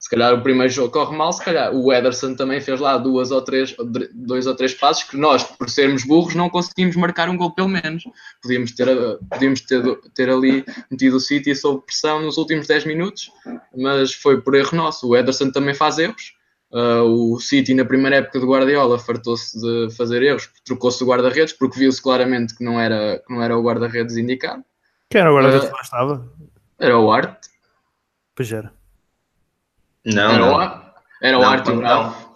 [0.00, 3.30] Se calhar o primeiro jogo corre mal, se calhar o Ederson também fez lá duas
[3.30, 3.76] ou três,
[4.14, 7.68] dois ou três passos que nós, por sermos burros, não conseguimos marcar um gol pelo
[7.68, 8.04] menos.
[8.42, 8.88] Podíamos ter,
[9.28, 9.82] podíamos ter,
[10.14, 13.30] ter ali metido o City sob pressão nos últimos 10 minutos,
[13.76, 15.06] mas foi por erro nosso.
[15.06, 16.32] O Ederson também faz erros.
[16.72, 21.52] Uh, o City na primeira época do Guardiola fartou-se de fazer erros, trocou-se o guarda-redes
[21.52, 24.64] porque viu-se claramente que não era, que não era o guarda-redes indicado.
[25.10, 26.32] Quem era o guarda-redes que lá estava?
[26.78, 27.44] Era o Art.
[28.34, 28.79] Pois era.
[30.04, 30.56] Não, Era não.
[30.56, 30.90] o.
[31.22, 31.80] Era o Não, Art e o não.
[31.80, 32.30] Bravo.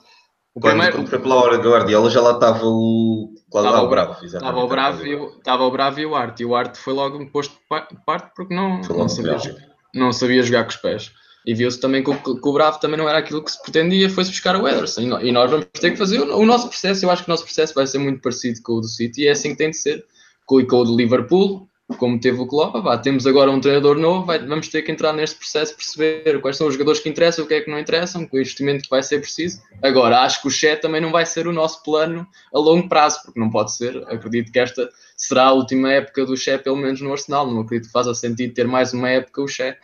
[0.54, 3.30] O Quando, primeiro, quando foi pela hora do Guardiola já lá estava o.
[3.52, 4.24] Lá Estava lá o- o Bravo.
[4.24, 6.42] Estava o Bravo, e o, estava o Bravo e o Arte.
[6.42, 9.44] E o Arte foi logo posto de pa- parte porque não, não, sabia, Bravo.
[9.44, 9.62] jogar-
[9.94, 11.12] não sabia jogar com os pés.
[11.46, 14.08] E viu-se também que o, que o Bravo também não era aquilo que se pretendia,
[14.08, 15.02] foi-se buscar o Ederson.
[15.20, 17.04] E, nós vamos ter que fazer o, o nosso processo.
[17.04, 19.26] Eu acho que o nosso processo vai ser muito parecido com o do City e
[19.28, 20.04] é assim que tem de ser.
[20.46, 21.68] Com, com o do Liverpool,
[21.98, 25.12] como teve o Klopp, vá, temos agora um treinador novo, vai- vamos ter que entrar
[25.12, 28.26] neste processo, perceber quais são os jogadores que interessam, o que é que não interessam,
[28.26, 29.60] com o investimento que vai ser preciso.
[29.82, 33.20] Agora, acho que o Che também não vai ser o nosso plano a longo prazo,
[33.24, 33.96] porque não pode ser.
[34.08, 37.50] Acredito que esta será a última época do Che, pelo menos no Arsenal.
[37.52, 39.76] Não acredito que faça sentido ter mais uma época o Che.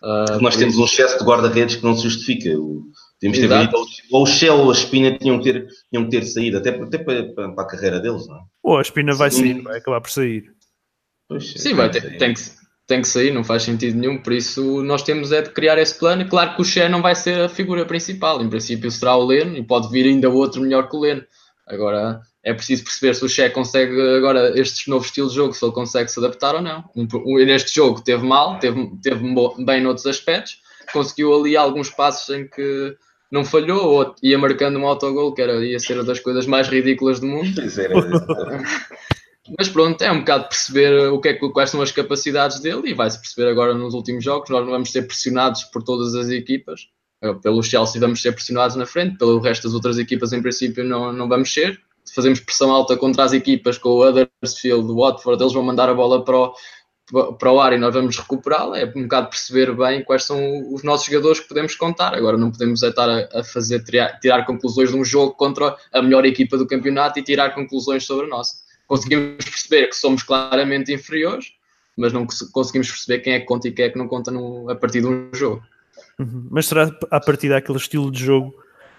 [0.00, 2.50] Ah, Porque nós temos isso- um excesso de guarda-redes que não se justifica.
[2.56, 2.84] O,
[3.18, 3.70] temos de ter
[4.12, 6.98] ou o Shell ou a Espina tinham que ter, tinham que ter saído, até, até
[6.98, 8.40] para, para, para a carreira deles, não é?
[8.62, 9.40] Ou a Espina vai Sim.
[9.40, 10.52] sair, vai acabar por sair.
[11.40, 12.40] Sim, vai ter, tem, que,
[12.86, 14.18] tem que sair, não faz sentido nenhum.
[14.22, 16.26] Por isso, nós temos é de criar esse plano.
[16.26, 18.42] Claro que o Che não vai ser a figura principal.
[18.42, 21.22] Em princípio, será o Leno e pode vir ainda outro melhor que o Leno.
[21.66, 25.62] Agora, é preciso perceber se o Che consegue, agora, este novo estilo de jogo, se
[25.62, 26.84] ele consegue se adaptar ou não.
[27.44, 29.22] Neste jogo teve mal, teve, teve
[29.58, 30.58] bem noutros aspectos,
[30.90, 32.96] conseguiu ali alguns passos em que
[33.30, 36.68] não falhou, ou ia marcando um autogol, que era, ia ser uma das coisas mais
[36.68, 37.60] ridículas do mundo.
[39.56, 42.94] Mas pronto, é um bocado perceber o que é, quais são as capacidades dele e
[42.94, 44.50] vai-se perceber agora nos últimos jogos.
[44.50, 46.88] Nós não vamos ser pressionados por todas as equipas.
[47.22, 50.84] Eh, Pelo Chelsea vamos ser pressionados na frente, pelo resto das outras equipas em princípio
[50.84, 51.80] não, não vamos ser.
[52.04, 55.88] Se fazemos pressão alta contra as equipas com o Huddersfield, o Watford, eles vão mandar
[55.88, 58.78] a bola para o, para o ar e nós vamos recuperá-la.
[58.78, 62.14] É um bocado perceber bem quais são os nossos jogadores que podemos contar.
[62.14, 66.02] Agora não podemos estar a, a fazer tirar, tirar conclusões de um jogo contra a
[66.02, 70.92] melhor equipa do campeonato e tirar conclusões sobre a nossa conseguimos perceber que somos claramente
[70.92, 71.52] inferiores,
[71.96, 74.30] mas não cons- conseguimos perceber quem é que conta e quem é que não conta
[74.32, 75.62] no- a partir de um jogo.
[76.18, 76.48] Uhum.
[76.50, 78.52] Mas será a partir daquele estilo de jogo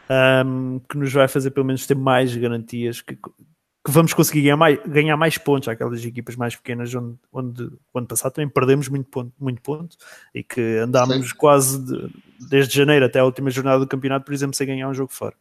[0.09, 4.57] ahm, que nos vai fazer pelo menos ter mais garantias que, que vamos conseguir ganhar
[4.57, 8.87] mais, ganhar mais pontos àquelas equipas mais pequenas onde, onde o ano passado também perdemos
[8.89, 9.97] muito ponto, muito ponto
[10.33, 12.09] e que andámos quase de-
[12.49, 15.35] desde janeiro até a última jornada do campeonato, por exemplo, sem ganhar um jogo fora.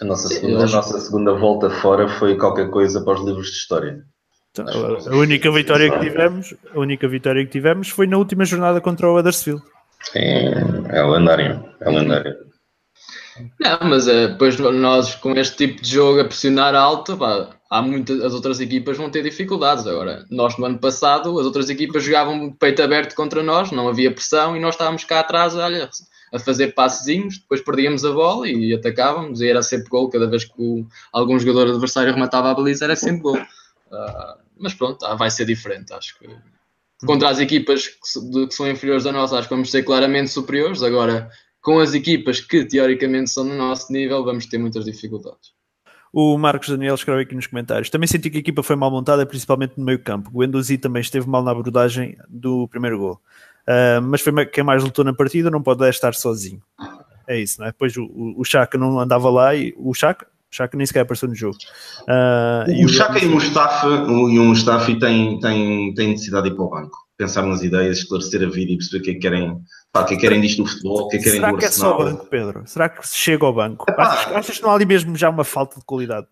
[0.00, 3.56] A nossa, segunda, a nossa segunda volta fora foi qualquer coisa para os livros de
[3.58, 4.02] história.
[4.50, 8.80] Então, a, única vitória que tivemos, a única vitória que tivemos foi na última jornada
[8.80, 9.62] contra o Huddersfield.
[10.14, 10.52] É,
[10.88, 11.64] é lendário.
[11.80, 12.34] É lendário.
[13.60, 17.82] Não, mas é, depois nós com este tipo de jogo a pressionar alto, pá, há
[17.82, 19.86] muitas, as outras equipas vão ter dificuldades.
[19.86, 24.12] Agora, nós no ano passado, as outras equipas jogavam peito aberto contra nós, não havia
[24.12, 25.88] pressão e nós estávamos cá atrás, olha,
[26.32, 30.44] a fazer passezinhos, depois perdíamos a bola e atacávamos e era sempre gol, cada vez
[30.44, 33.38] que o, algum jogador adversário rematava a baliza era sempre gol.
[33.92, 36.28] Ah, mas pronto, ah, vai ser diferente, acho que
[37.04, 40.82] contra as equipas que, são inferiores a nós, acho que vamos ser claramente superiores.
[40.82, 45.52] Agora, com as equipas que teoricamente são no nosso nível, vamos ter muitas dificuldades.
[46.12, 47.88] O Marcos Daniel escreve aqui nos comentários.
[47.88, 50.28] Também senti que a equipa foi mal montada, principalmente no meio campo.
[50.34, 53.20] O Endozi também esteve mal na abordagem do primeiro gol.
[53.70, 56.60] Ah, mas foi quem mais lutou na partida, não pode estar sozinho.
[57.28, 57.70] É isso, não é?
[57.70, 61.00] Depois o, o, o Chaka não andava lá e o Chaka, o Chaka nem sequer
[61.02, 61.56] apareceu no jogo.
[62.08, 66.52] Ah, O Chaka e o Mustafa, o- e o Mustafi têm, têm, têm necessidade de
[66.52, 66.98] ir para o banco.
[67.16, 69.60] Pensar nas ideias, esclarecer a vida e perceber o que é que querem,
[69.92, 71.52] pá, o que é que querem disto do futebol, o que é que querem Será
[71.58, 72.62] que é só banco, Pedro?
[72.66, 73.84] Será que se chega ao banco?
[73.96, 76.26] Achas, achas que não há ali mesmo já uma falta de qualidade?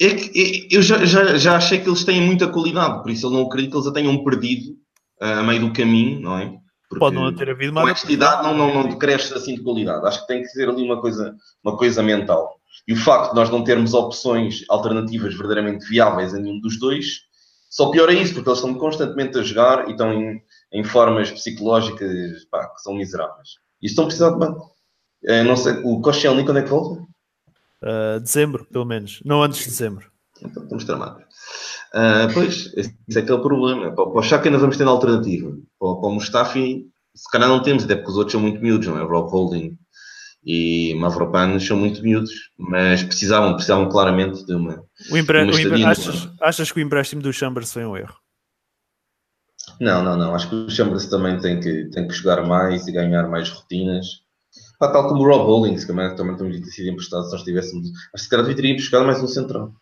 [0.00, 3.26] É que é- eu já, já, já achei que eles têm muita qualidade, por isso
[3.26, 4.76] eu não acredito que eles a tenham perdido
[5.20, 6.46] a meio do caminho, não é?
[6.88, 9.62] Porque Pode não ter havido uma com esta idade não, não, não cresce assim de
[9.62, 10.04] qualidade.
[10.06, 12.56] Acho que tem que ser ali uma coisa, uma coisa mental.
[12.86, 17.20] E o facto de nós não termos opções alternativas verdadeiramente viáveis a nenhum dos dois,
[17.68, 22.44] só piora isso, porque eles estão constantemente a jogar e estão em, em formas psicológicas
[22.50, 23.50] pá, que são miseráveis.
[23.80, 24.72] E estão a precisar de banco.
[25.24, 27.00] Eh, não sei, o Koscielny quando é que volta?
[27.82, 29.20] Ah, dezembro, pelo menos.
[29.24, 30.10] Não antes de dezembro.
[30.42, 31.24] Então estamos tramados.
[31.92, 33.92] Ah, pois, esse é que é o problema.
[33.94, 35.50] Para, para o Chaka ainda vamos ter alternativa.
[35.78, 38.86] Para, para o Mustafi, se calhar não temos, até porque os outros são muito miúdos,
[38.86, 39.02] não é?
[39.02, 39.76] Rob Holding
[40.44, 44.82] e Mavropanos são muito miúdos, mas precisavam, precisavam claramente de uma.
[45.10, 48.14] O empre- Uma o empre- achas, achas que o empréstimo do Chambers foi um erro?
[49.80, 50.34] Não, não, não.
[50.34, 54.06] Acho que o Chambers também tem que, tem que jogar mais e ganhar mais rotinas.
[54.78, 57.42] Pá, tal como o Rob Holding, que também, também também ter sido emprestado se nós
[57.42, 57.88] tivéssemos.
[57.88, 59.72] Acho que se calhar teríamos buscar mais um central.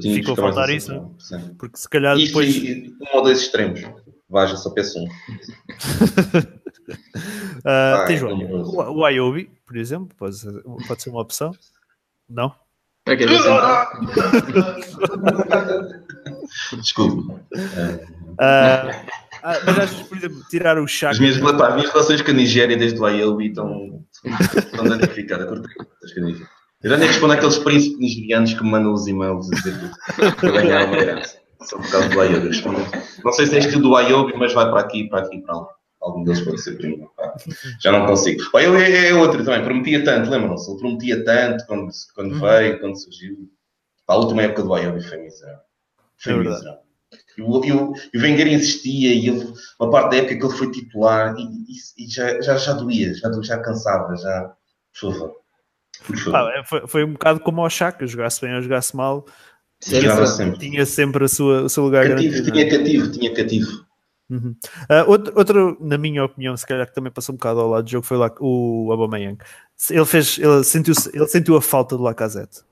[0.00, 1.54] Ficou a faltar isso, central, sim.
[1.58, 2.56] Porque se calhar Isso depois.
[2.56, 3.82] e um ou dois extremos.
[4.28, 5.08] Vaja, só peço um.
[7.64, 10.52] Ah, Vai, tens o, o, o Iobi, por exemplo, pode ser,
[10.88, 11.52] pode ser uma opção.
[12.28, 12.52] Não?
[13.06, 13.86] Central?
[16.80, 17.34] Desculpe.
[18.38, 19.04] Ah,
[19.42, 21.12] ah, mas achas, por exemplo, tirar o Chaka.
[21.12, 24.04] As minhas, pá, minhas relações com a Nigéria desde o ILB estão,
[24.56, 25.48] estão danificadas.
[26.82, 29.74] Eu já nem respondo àqueles príncipes nigerianos que me mandam os e-mails a dizer
[30.40, 31.38] ganhar uma herança.
[31.60, 32.50] Só por causa do Ayobi.
[33.24, 35.68] Não sei se é estilo do Ayobi, mas vai para aqui, para aqui, para lá.
[36.00, 37.08] Algum deles pode ser primo.
[37.16, 37.32] Pá.
[37.80, 38.42] Já não consigo.
[38.52, 39.62] Olha, ele é, é outro também.
[39.62, 40.68] Prometia tanto, lembram-se?
[40.68, 43.48] Ele prometia tanto quando, quando veio, quando surgiu.
[44.04, 45.60] Pá, a última época do Ayobi foi miserável.
[46.16, 46.80] Foi É miserável.
[47.38, 51.34] E o, o, Wenger insistia e ele, uma parte da época que ele foi titular
[51.38, 54.52] e, e- e já, já, já doía, já, já cansava, já.
[55.00, 55.41] Por favor.
[56.30, 59.26] Pá, é, foi, foi um bocado como ao Chaka, jogasse bem ou jogasse mal,
[59.80, 60.26] sim.
[60.26, 60.58] sempre.
[60.58, 62.52] tinha sempre a sua, o seu lugar Cativo, garantido.
[62.52, 63.86] tinha cativo, tinha cativo.
[64.30, 64.56] Uhum.
[64.88, 67.84] Ah, outro, outro, na minha opinião, se calhar que também passou um bocado ao lado
[67.84, 69.38] do jogo, foi lá o Aubameyang.
[69.90, 72.62] Ele fez, ele sentiu, ele sentiu a falta do Lacazette.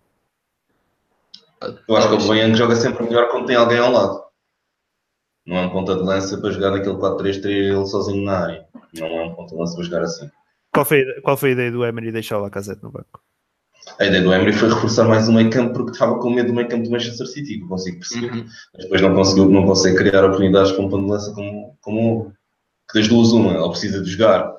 [1.87, 4.25] Eu acho que o Boiang joga sempre melhor quando tem alguém ao lado.
[5.47, 8.66] Não é um ponta de lança para jogar naquele 4-3-3 ele sozinho na área.
[8.95, 10.31] Não é um ponta de lança para jogar assim.
[10.72, 13.20] Qual foi, qual foi a ideia do Emery deixar o Lacazette no banco?
[13.98, 16.54] A ideia do Emery foi reforçar mais o meio campo porque estava com medo do
[16.54, 18.33] meio campo do Manchester City, que consigo perceber.
[18.33, 18.46] Uhum.
[18.74, 22.33] Mas depois não conseguiu, não consegue criar oportunidades para um ponta de lança como, como
[22.90, 24.54] que das duas uma, ou precisa de jogar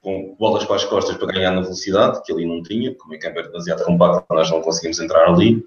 [0.00, 3.18] com bolas para as costas para ganhar na velocidade, que ali não tinha, como é
[3.18, 5.62] que era demasiado compacto, nós não conseguimos entrar ali.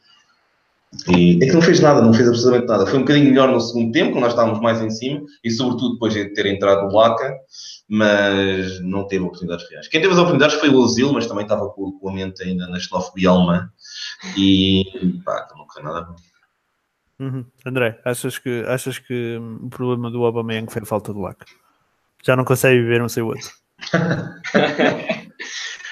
[1.08, 2.86] E é que não fez nada, não fez absolutamente nada.
[2.86, 5.94] Foi um bocadinho melhor no segundo tempo, quando nós estávamos mais em cima, e sobretudo
[5.94, 7.36] depois de ter entrado o Laca,
[7.90, 9.88] mas não teve oportunidades reais.
[9.88, 12.68] Quem teve as oportunidades foi o Ozil, mas também estava com, com a mente ainda
[12.68, 13.70] na xenofobia alemã,
[14.38, 14.84] e
[15.26, 16.16] pá, não correu nada bem.
[17.20, 17.46] Uhum.
[17.66, 21.46] André, achas que, achas que o problema do Aubameyang foi a falta do Lac?
[22.24, 23.50] Já não consegue viver um sem o outro.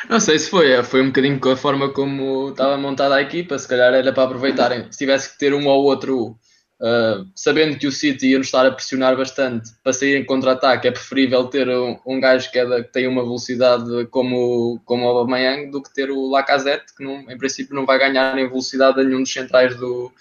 [0.10, 3.22] Não sei se foi, é, foi um bocadinho com a forma como estava montada a
[3.22, 6.36] equipa, se calhar era para aproveitarem, se tivesse que ter um ou outro,
[6.82, 10.88] ah, sabendo que o City ia nos estar a pressionar bastante para sair em contra-ataque,
[10.88, 15.06] é preferível ter um, um gajo que, é da- que tem uma velocidade como, como
[15.06, 18.48] o Aubameyang do que ter o Lacazette, que não, em princípio não vai ganhar em
[18.50, 20.12] velocidade a nenhum dos centrais do,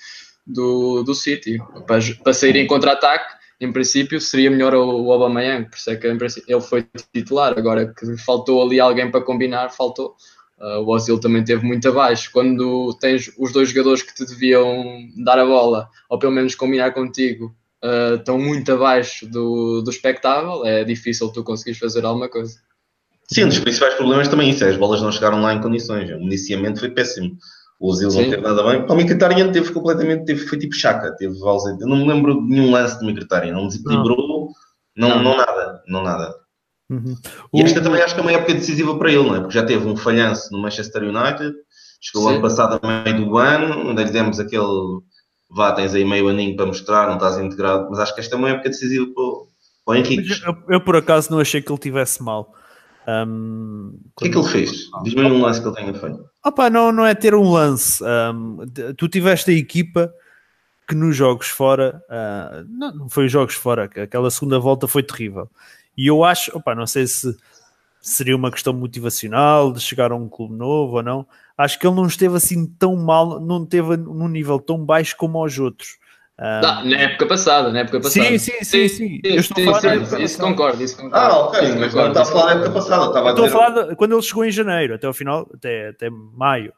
[0.46, 1.56] do, do City.
[1.86, 5.96] Para, para sair em contra-ataque, em princípio seria melhor o, o Aubameyang, por isso é
[5.96, 10.16] que ele foi titular, agora que faltou ali alguém para combinar, faltou.
[10.58, 12.30] Uh, o Ozil também teve muito abaixo.
[12.32, 14.84] Quando tens os dois jogadores que te deviam
[15.24, 20.64] dar a bola, ou pelo menos combinar contigo, uh, estão muito abaixo do, do espectável,
[20.64, 22.58] é difícil tu conseguires fazer alguma coisa.
[23.32, 25.60] Sim, um dos principais problemas também é isso, é, as bolas não chegaram lá em
[25.60, 26.10] condições.
[26.10, 27.36] O iniciamento foi péssimo.
[27.80, 28.84] O Ozil não teve nada bem.
[28.86, 31.80] O Mkhitaryan teve completamente, teve, foi tipo chaca, teve ausente.
[31.80, 34.50] Eu não me lembro de nenhum lance de Mkhitaryan, não desequilibrou,
[34.94, 35.22] não, Não.
[35.22, 36.34] não nada, não nada.
[36.90, 37.16] Uhum.
[37.54, 39.40] E O- esta também acho que é uma época decisiva para ele, não é?
[39.40, 41.54] Porque já teve um falhanço no Manchester United,
[42.02, 42.34] chegou Sim.
[42.34, 45.00] ano passado a meio do ano, onde lhe demos aquele
[45.50, 48.38] vá, tens aí meio aninho para mostrar, não estás integrado, mas acho que esta é
[48.38, 49.48] uma época decisiva para o,
[49.86, 50.30] para o Henrique.
[50.46, 52.52] Eu, eu, por acaso não achei que ele tivesse mal.
[53.08, 54.70] Um, O que é que ele fez?
[55.02, 56.24] Diz-me um lance que ele tenha feito.
[56.44, 58.02] Opa, não, não é ter um lance.
[58.02, 58.58] um,
[58.96, 60.12] tu tiveste a equipa
[60.88, 64.88] que nos jogos fora, ah, não, não foi os jogos fora, que aquela segunda volta
[64.88, 65.48] foi terrível.
[65.96, 67.36] E eu acho, opa, não sei se
[68.00, 71.26] seria uma questão motivacional de chegar a um clube novo ou não.
[71.56, 75.38] Acho que ele não esteve assim tão mal, não esteve num nível tão baixo como
[75.38, 75.98] aos outros.
[76.42, 78.30] Ah, Dá, na época passada, na época passada.
[78.30, 79.20] Sim, sim, sim, sim.
[79.22, 81.16] Eu estou a sim, falar sim, isso concordo, isso concordo.
[81.16, 83.44] Ah, ok, Isso mas concordo, não está a falar da época passada, estava a Estou
[83.44, 86.72] a falar de- quando ele chegou em janeiro, até ao final, até, até maio.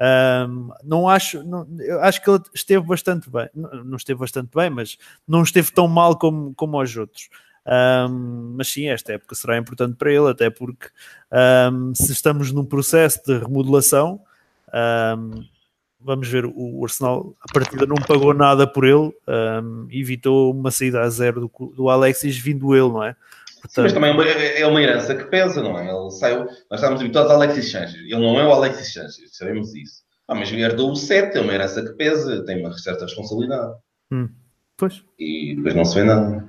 [0.00, 4.50] Ahm, não acho, não, eu acho que ele esteve bastante bem, não, não esteve bastante
[4.54, 7.28] bem, mas não esteve tão mal como, como aos outros.
[7.66, 10.86] Ahm, mas sim, esta época será importante para ele, até porque
[11.32, 14.20] ahm, se estamos num processo de remodelação,
[14.72, 15.42] ahm,
[16.00, 21.00] vamos ver, o Arsenal a partida não pagou nada por ele, ahm, evitou uma saída
[21.00, 23.16] a zero do, do Alexis vindo ele, não é?
[23.68, 25.90] Sim, mas também é uma, é uma herança que pesa, não é?
[25.90, 27.94] Ele saiu, nós estávamos habituados a Alexis Sanchez.
[27.94, 30.02] Ele não é o Alexis Sanchez, sabemos isso.
[30.28, 33.74] Ah, mas herdou o 7, é uma herança que pesa, tem uma certa responsabilidade.
[34.76, 35.02] Pois.
[35.18, 36.48] E depois não se vê nada.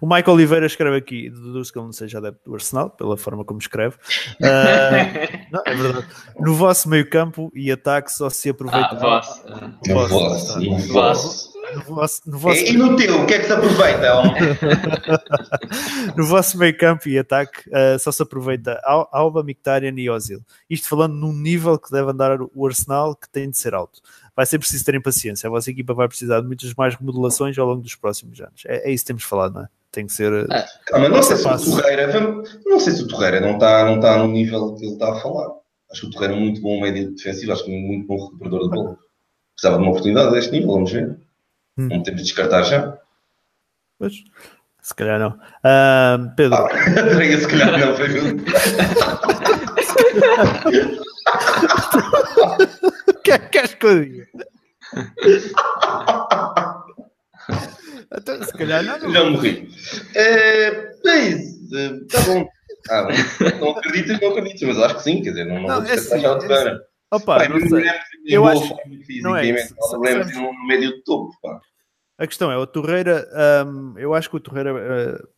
[0.00, 3.44] O Michael Oliveira escreve aqui, deduz que ele não seja adepto do Arsenal, pela forma
[3.44, 3.96] como escreve.
[4.42, 5.00] Ah,
[5.52, 6.06] não, é verdade.
[6.38, 8.88] No vosso meio campo e ataque só se aproveita.
[8.92, 9.42] Ah, vosso.
[9.48, 11.56] ah, No vosso, No vosso, no vosso.
[11.74, 14.22] No vosso, no vosso, E, e no teu, o que é que se aproveita?
[16.16, 20.40] no vosso meio campo e ataque ah, só se aproveita Al- Alba, Mkhitaryan e Ozil.
[20.70, 24.00] Isto falando num nível que deve andar o Arsenal, que tem de ser alto.
[24.36, 25.46] Vai ser preciso terem paciência.
[25.46, 28.64] A vossa equipa vai precisar de muitas mais remodelações ao longo dos próximos anos.
[28.66, 29.68] É, é isso que temos falado, não é?
[29.90, 30.30] Tem que ser.
[30.50, 30.66] É.
[30.92, 31.58] Ah, mas não sei se o.
[31.58, 32.20] Torreira,
[32.66, 35.20] não sei se o Torreira não está, não está no nível que ele está a
[35.20, 35.48] falar.
[35.90, 38.62] Acho que o Torreira é muito bom médio defensivo, acho que é muito bom recuperador
[38.64, 38.98] de bola.
[39.54, 41.18] Precisava de uma oportunidade deste nível, vamos ver.
[41.78, 41.88] Hum.
[41.88, 42.98] Não temos de descartar já.
[43.98, 44.22] Pois,
[44.82, 45.38] se calhar não.
[45.64, 48.08] Ah, Pedro, Adorei, se calhar não foi
[53.26, 54.26] Quer, queres que eu diga?
[58.16, 59.12] Então, se calhar não.
[59.12, 59.68] Já morri.
[60.14, 60.68] É,
[61.06, 61.76] é isso.
[61.76, 62.46] Está bom.
[62.88, 63.08] Ah,
[63.50, 65.90] não, não acreditas, não acreditas, mas acho que sim, quer dizer, não, não, Não, vou
[65.90, 66.72] é assim, já é o Torreira.
[66.72, 66.80] assim.
[67.12, 67.88] Opa, Pá, não sei.
[67.88, 69.74] é Eu boa acho- física não é isso.
[69.74, 71.60] mental, problema Sabes- no médio de topo, pá.
[72.18, 73.28] A questão é, o Torreira,
[73.66, 75.28] hum, eu acho que o Torreira uh,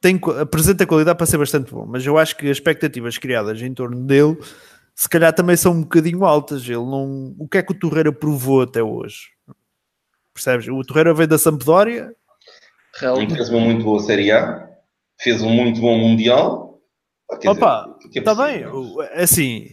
[0.00, 3.72] tem, apresenta qualidade para ser bastante bom, mas eu acho que as expectativas criadas em
[3.72, 4.36] torno dele,
[4.94, 6.62] se calhar também são um bocadinho altas.
[6.64, 9.28] Ele não, o que é que o Torreira provou até hoje?
[10.34, 10.68] Percebes?
[10.68, 12.14] O Torreira veio da Sampdoria,
[12.96, 13.16] Real.
[13.16, 14.68] Fez uma muito boa Série A,
[15.20, 16.78] fez um muito bom Mundial.
[17.40, 18.70] Quer Opa, que é está possível?
[18.72, 19.68] bem, o- assim,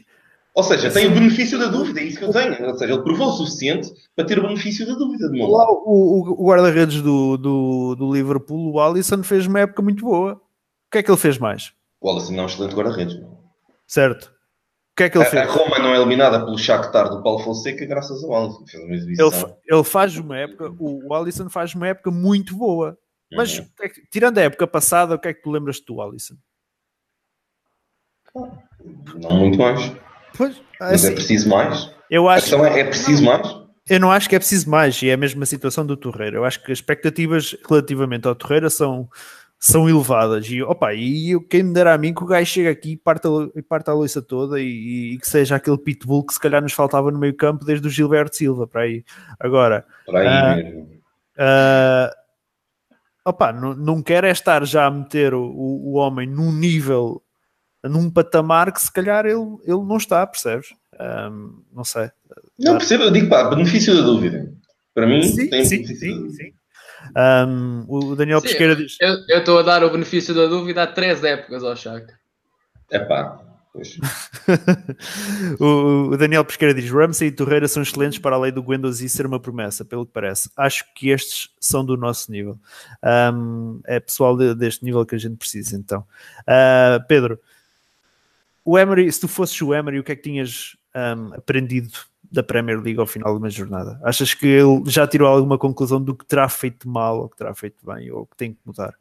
[0.55, 2.65] Ou seja, tem o benefício da dúvida, é isso que eu tenho.
[2.67, 5.83] Ou seja, ele provou o suficiente para ter o benefício da dúvida de lá o,
[5.85, 10.33] o- o guarda-redes do, do, do Liverpool, o Alisson, fez uma época muito boa.
[10.35, 11.73] O que é que ele fez mais?
[11.99, 13.19] O Alisson não é um excelente guarda-redes.
[13.85, 14.33] Certo?
[14.99, 15.49] Que é que ele A, a fez?
[15.49, 18.65] Roma não é eliminada pelo Shakhtar do Paulo Fonseca graças ao Alisson.
[18.67, 18.93] Fez uma.
[18.95, 22.97] Ele, ele faz uma época, o, o Alisson faz uma época muito boa.
[23.31, 23.65] Mas Uhum.
[23.81, 26.35] é que- tirando a época passada, o que é que tu lembras do Alisson?
[29.21, 29.91] Não muito mais.
[30.37, 31.91] Pois, Mas é assim, preciso mais.
[32.09, 33.47] eu A acho, questão é, é preciso mais?
[33.89, 36.37] eu não acho que é preciso mais, e é a mesma situação do Torreira.
[36.37, 39.09] Eu acho que as expectativas relativamente ao Torreira são,
[39.59, 40.47] são elevadas.
[40.47, 42.97] E, opa, e eu- quem me dera a mim que o gajo chega aqui e
[42.97, 46.39] parte a, e parte a loiça toda e, e que seja aquele pitbull que se
[46.39, 49.03] calhar nos faltava no meio campo desde o Gilberto Silva para aí.
[49.39, 50.89] Agora, Para aí mesmo.
[51.37, 52.11] Ah,
[53.25, 57.21] opa, não, não quero é estar já a meter o, o, o homem num nível,
[57.83, 60.73] num patamar que se calhar ele, ele não está, percebes?
[61.73, 62.09] Não sei.
[62.57, 64.51] Não percebo, eu digo, pá, benefício da dúvida.
[64.93, 66.53] Para mim, tem sim, benefício sim, sim.
[67.15, 70.87] Ahm, o Daniel Sim, Pesqueira diz: Eu estou a dar o benefício da dúvida há
[70.87, 72.11] três épocas ao Chaco.
[72.91, 73.39] É pá,
[75.59, 79.25] o, o Daniel Pesqueira diz: Ramsey e Torreira são excelentes para além do Guendouzi ser
[79.25, 80.49] uma promessa, pelo que parece.
[80.57, 82.57] Acho que estes são do nosso nível.
[83.01, 86.05] Ahm, é pessoal de- deste nível que a gente precisa, então.
[86.47, 87.39] Ah, Pedro,
[88.65, 91.91] o Emery, se tu fosses o Emery, o que é que tinhas ahm, aprendido
[92.31, 93.99] da Premier League ao final de uma jornada?
[94.03, 97.53] Achas que ele já tirou alguma conclusão do que terá feito mal, ou que terá
[97.53, 98.93] feito bem, ou que tem que mudar?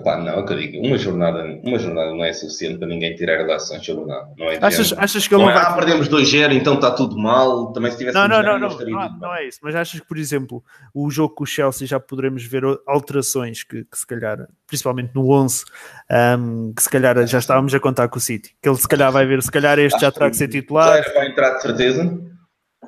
[0.00, 2.88] Epá, não, é o que eu digo, uma jornada, uma jornada não é suficiente para
[2.88, 4.32] ninguém tirar relações sobre nada.
[4.36, 7.18] Não é Achas, achas que ele não é, vai ah, perdemos 2-0, então está tudo
[7.18, 7.72] mal.
[7.72, 9.58] Também se tivesse Não, não, não, zero, não, não, não é isso.
[9.62, 13.84] Mas achas que, por exemplo, o jogo com o Chelsea já poderemos ver alterações que,
[13.84, 15.64] que se calhar, principalmente no 11,
[16.10, 19.12] ahm, que se calhar já estávamos a contar com o City, que ele se calhar
[19.12, 20.88] vai ver, se calhar este já Acho terá que ser que titular.
[20.88, 22.18] Zaire vai entrar de certeza.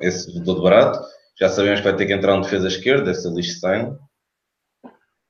[0.01, 0.99] Esse todo barato.
[1.39, 3.95] Já sabemos que vai ter que entrar um defesa esquerda, esse Lichtenstein.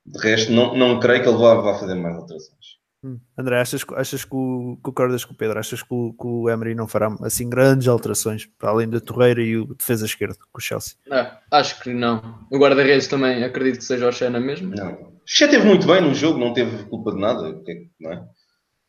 [0.05, 2.81] De resto, não, não creio que ele vá, vá fazer mais alterações.
[3.05, 3.19] Hum.
[3.37, 5.59] André, achas, que- achas que o, concordas com o Pedro?
[5.59, 9.41] Achas que o, que o Emery não fará assim grandes alterações para além da Torreira
[9.41, 10.95] e o defesa esquerdo com o Chelsea?
[11.11, 12.39] Ah, acho que não.
[12.49, 14.73] O guarda-redes também acredito que seja o Xena mesmo.
[14.73, 15.11] Não.
[15.25, 17.53] Já teve muito bem no jogo, não teve culpa de nada.
[17.53, 18.23] porque, Não é?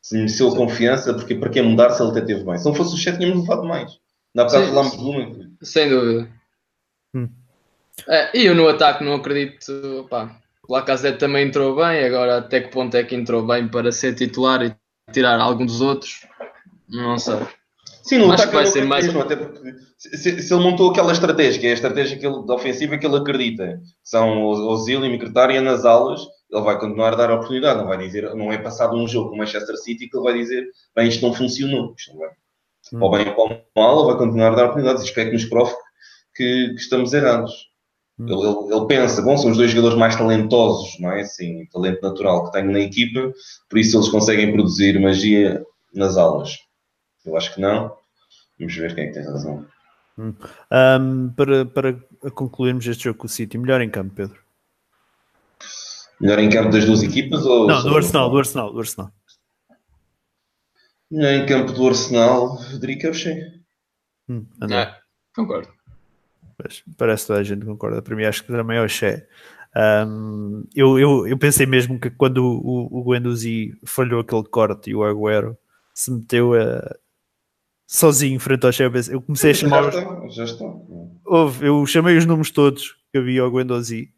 [0.01, 2.57] Se mereceu a confiança, porque para que mudar se ele até teve bem?
[2.57, 3.91] Se não fosse o Chet, tínhamos levado mais.
[4.33, 5.65] Dá para Sim, falarmos de.
[5.65, 6.29] Sem dúvida.
[7.15, 7.29] Hum.
[8.07, 9.65] É, e eu no ataque não acredito.
[10.09, 12.03] Pá, o Lacazette também entrou bem.
[12.05, 14.75] Agora, até que ponto é que entrou bem para ser titular e
[15.11, 16.25] tirar algum dos outros?
[16.89, 17.39] Não sei.
[18.03, 20.91] Sim, no Acho ataque que vai ser mais- mesmo, até porque se, se- ele montou
[20.91, 24.43] aquela estratégia, que é a estratégia que ele, da ofensiva que ele acredita, que são
[24.43, 28.31] o Ozil e Microtária nas alas, ele vai continuar a dar oportunidade, não vai dizer,
[28.35, 31.25] não é passado um jogo com o Manchester City que ele vai dizer, bem, isto
[31.25, 32.29] não funcionou, isto não vai.
[32.93, 33.01] Hum.
[33.01, 35.73] Ou bem ou mal, ele vai continuar a dar oportunidades, espero que nos prove
[36.35, 37.51] que, que estamos errados.
[38.17, 38.25] Hum.
[38.27, 41.21] Ele, ele- ele pensa, bom, são os dois jogadores mais talentosos, não é?
[41.21, 43.33] Assim, talento natural que tenho na equipa,
[43.69, 46.57] por isso eles conseguem produzir magia nas aulas.
[47.25, 47.93] Eu acho que não.
[48.57, 49.65] Vamos ver quem é que tem razão.
[50.71, 51.93] Ahm, para, para
[52.33, 54.39] concluirmos este jogo com o City, melhor em campo, Pedro?
[56.21, 57.67] Melhor em campo das duas equipas ou.
[57.67, 59.11] Não, do Arsenal, do Arsenal, do Arsenal.
[61.11, 63.61] Melhor em campo do Arsenal, Federico Avchet.
[64.29, 64.45] Hum.
[64.71, 64.95] É,
[65.35, 65.67] concordo.
[66.57, 68.01] Pois, parece que toda a gente concorda.
[68.01, 69.25] Para mim, acho que também é o Che.
[70.07, 74.89] Um, eu, eu, eu pensei mesmo que quando o, o, o Guendouzi falhou aquele corte
[74.91, 75.57] e o Agüero
[75.93, 76.95] se meteu a,
[77.87, 79.85] sozinho em frente ao Che, eu, eu comecei a Já chamar.
[79.87, 80.65] os- está, já está.
[81.25, 84.09] Houve, eu chamei os nomes todos que havia ao Guendouzi.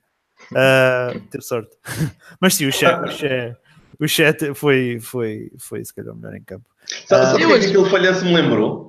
[0.51, 1.75] Uh, ter sorte.
[2.39, 3.55] Mas sim, o Che, o Che,
[3.99, 6.65] o che te- foi, foi, foi se calhar o melhor em campo.
[7.07, 8.86] Sabe, Ah, sabe eu o que é acho- aquele falhanço me lembrou?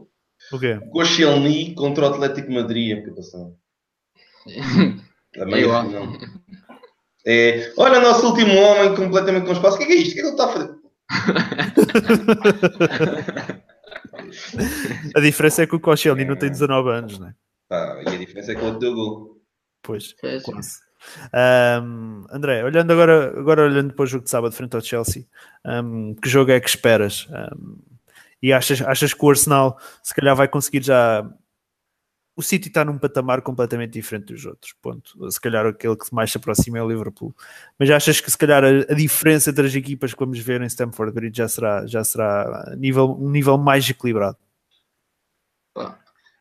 [0.52, 0.78] O quê?
[0.90, 3.52] Koscielny contra o Atlético Madrid, a passada.
[5.40, 5.86] A meia Igual.
[5.86, 6.12] final.
[7.26, 9.76] É, olha, o nosso último homem completamente com espaço.
[9.76, 10.12] O que é, que é isto?
[10.12, 10.78] O que é que ele está a fazer?
[15.14, 17.34] A diferença é que o Koscielny não tem 19 anos, né?
[17.68, 19.36] Pá, e a diferença é que ele deu gol.
[19.82, 20.42] Pois, Pois.
[20.42, 20.78] quase.
[21.32, 25.24] Ahm, André, olhando agora, agora olhando para o jogo de sábado frente ao Chelsea,
[25.64, 27.26] ahm, que jogo é que esperas?
[27.30, 27.76] Ahm,
[28.42, 31.28] e achas, achas que o Arsenal se calhar vai conseguir já.
[32.36, 34.72] O City está num patamar completamente diferente dos outros.
[34.80, 35.30] Ponto.
[35.30, 37.34] Se calhar aquele que mais se aproxima é o Liverpool.
[37.76, 40.66] Mas achas que se calhar a, a diferença entre as equipas que vamos ver em
[40.66, 44.36] Stamford Bridge já será, já será nível, um nível mais equilibrado?
[45.74, 45.98] Pá,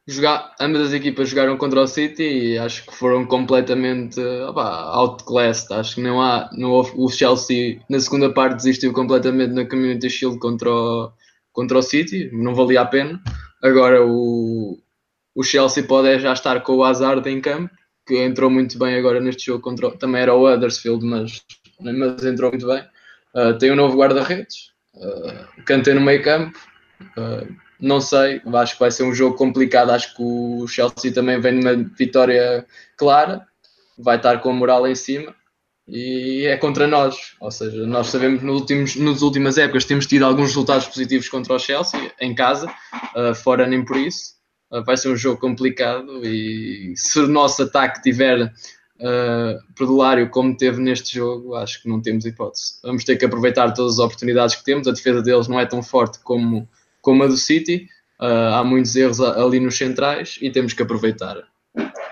[0.08, 5.74] jogar, ambas as equipas jogaram contra o City e acho que foram completamente opá, outclassed.
[5.74, 10.12] Acho que não há, não houve, o Chelsea na segunda parte desistiu completamente na Community
[10.12, 11.12] Shield contra o,
[11.58, 13.20] contra o City, não valia a pena.
[13.64, 14.78] Agora o,
[15.34, 17.74] o Chelsea pode já estar com o Hazard em campo,
[18.06, 21.42] que entrou muito bem agora neste jogo contra também era o Huddersfield, mas,
[21.82, 22.84] mas entrou muito bem.
[23.34, 26.56] Uh, tem um novo guarda-redes, uh, Kanté no meio campo.
[27.18, 29.90] Uh, não sei, acho que vai ser um jogo complicado.
[29.90, 33.48] Acho que o Chelsea também vem numa vitória clara,
[33.98, 35.36] vai estar com a moral em cima
[35.88, 37.36] e é contra nós.
[37.40, 41.54] Ou seja, nós sabemos nos últimos, nas últimas épocas temos tido alguns resultados positivos contra
[41.54, 42.68] o Chelsea em casa,
[43.16, 44.36] uh, fora nem por isso.
[44.72, 50.58] Uh, vai ser um jogo complicado e se o nosso ataque tiver uh, perdulário como
[50.58, 52.80] teve neste jogo, acho que não temos hipótese.
[52.84, 54.88] Vamos ter que aproveitar todas as oportunidades que temos.
[54.88, 56.68] A defesa deles não é tão forte como
[57.02, 57.88] como a do City.
[58.20, 61.38] Uh, há muitos erros ali nos centrais e temos que aproveitar.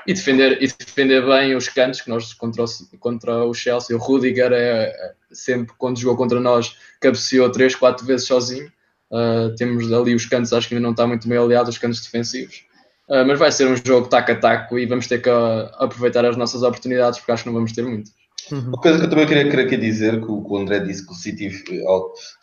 [0.07, 2.67] E defender, e defender bem os cantos, que nós contra o,
[2.99, 8.05] contra o Chelsea, o Rudiger é, é sempre, quando jogou contra nós, cabeceou 3, 4
[8.05, 8.71] vezes sozinho.
[9.11, 12.01] Uh, temos ali os cantos, acho que ainda não está muito bem aliado, os cantos
[12.01, 12.65] defensivos.
[13.07, 16.25] Uh, mas vai ser um jogo taco a taco e vamos ter que uh, aproveitar
[16.25, 18.11] as nossas oportunidades, porque acho que não vamos ter muito.
[18.51, 21.05] Uma coisa que eu também queria, queria aqui dizer, que o, que o André disse
[21.05, 21.49] que o City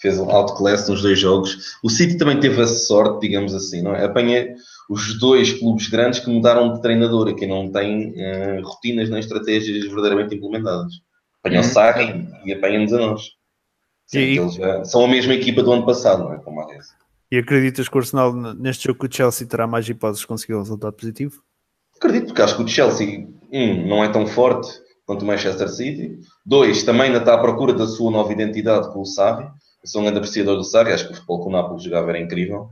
[0.01, 1.77] fez um outclass nos dois jogos.
[1.83, 4.05] O City também teve a sorte, digamos assim, não é?
[4.05, 4.55] Apanha
[4.93, 9.21] os dois clubes grandes que mudaram de treinador e que não têm eh, rotinas nem
[9.21, 10.93] estratégias verdadeiramente implementadas.
[11.41, 11.69] Apanha o Uhum.
[11.71, 13.23] Sarri e apanha-nos a nós.
[14.07, 16.39] Sim, E- eles já são a mesma equipa do ano passado, não é?
[16.39, 16.67] Como a.
[17.31, 20.55] E acreditas que o Arsenal neste jogo com o Chelsea terá mais hipóteses de conseguir
[20.55, 21.43] um resultado positivo?
[21.97, 24.69] Acredito, porque acho que o Chelsea, um, não é tão forte
[25.07, 26.19] quanto o Manchester City.
[26.45, 29.45] Dois, também ainda está à procura da sua nova identidade com o Sarri.
[29.45, 32.11] Eu sou um grande apreciador do Sarri, acho que o futebol que o Nápoles jogava
[32.11, 32.69] era incrível.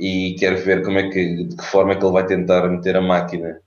[0.00, 2.96] E quero ver como é que, de que forma é que ele vai tentar meter
[2.96, 3.60] a máquina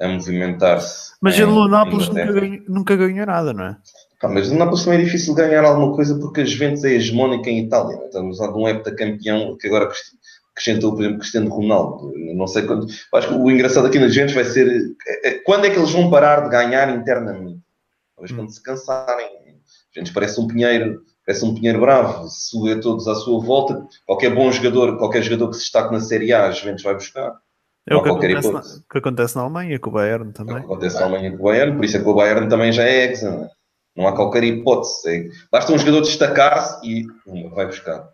[0.00, 1.12] a movimentar-se.
[1.20, 3.76] Mas em ele no Nápoles nunca ganhou, nunca ganhou nada, não é?
[4.22, 7.64] Mas no Nápoles também é difícil ganhar alguma coisa porque a Juventus é hegemónica em
[7.64, 7.96] Itália.
[7.96, 8.06] não é?
[8.06, 9.90] Estamos a de um heptacampeão que agora
[10.52, 12.12] acrescentou, por exemplo, Cristiano Ronaldo.
[12.16, 12.86] Não sei quando.
[13.14, 15.90] Acho que o engraçado aqui na Juventus vai ser é- é- quando é que eles
[15.90, 17.58] vão parar de ganhar internamente?
[18.14, 19.26] Talvez quando se cansarem.
[19.26, 23.86] A Juventus parece um pinheiro, parece um pinheiro bravo, suga todos à sua volta.
[24.06, 27.36] Qualquer bom jogador, qualquer jogador que se destaque na Série A, a Juventus vai buscar.
[27.88, 30.54] É o que acontece, na, que acontece na Alemanha, com o Bayern É o também.
[30.54, 32.84] que acontece na Alemanha com o Bayern, por isso é que o Bayern também já
[32.84, 33.30] é exa.
[33.30, 33.50] Não, é?
[33.96, 35.08] Não há qualquer hipótese.
[35.08, 38.08] É- basta um jogador destacar-se e uma, vai buscar.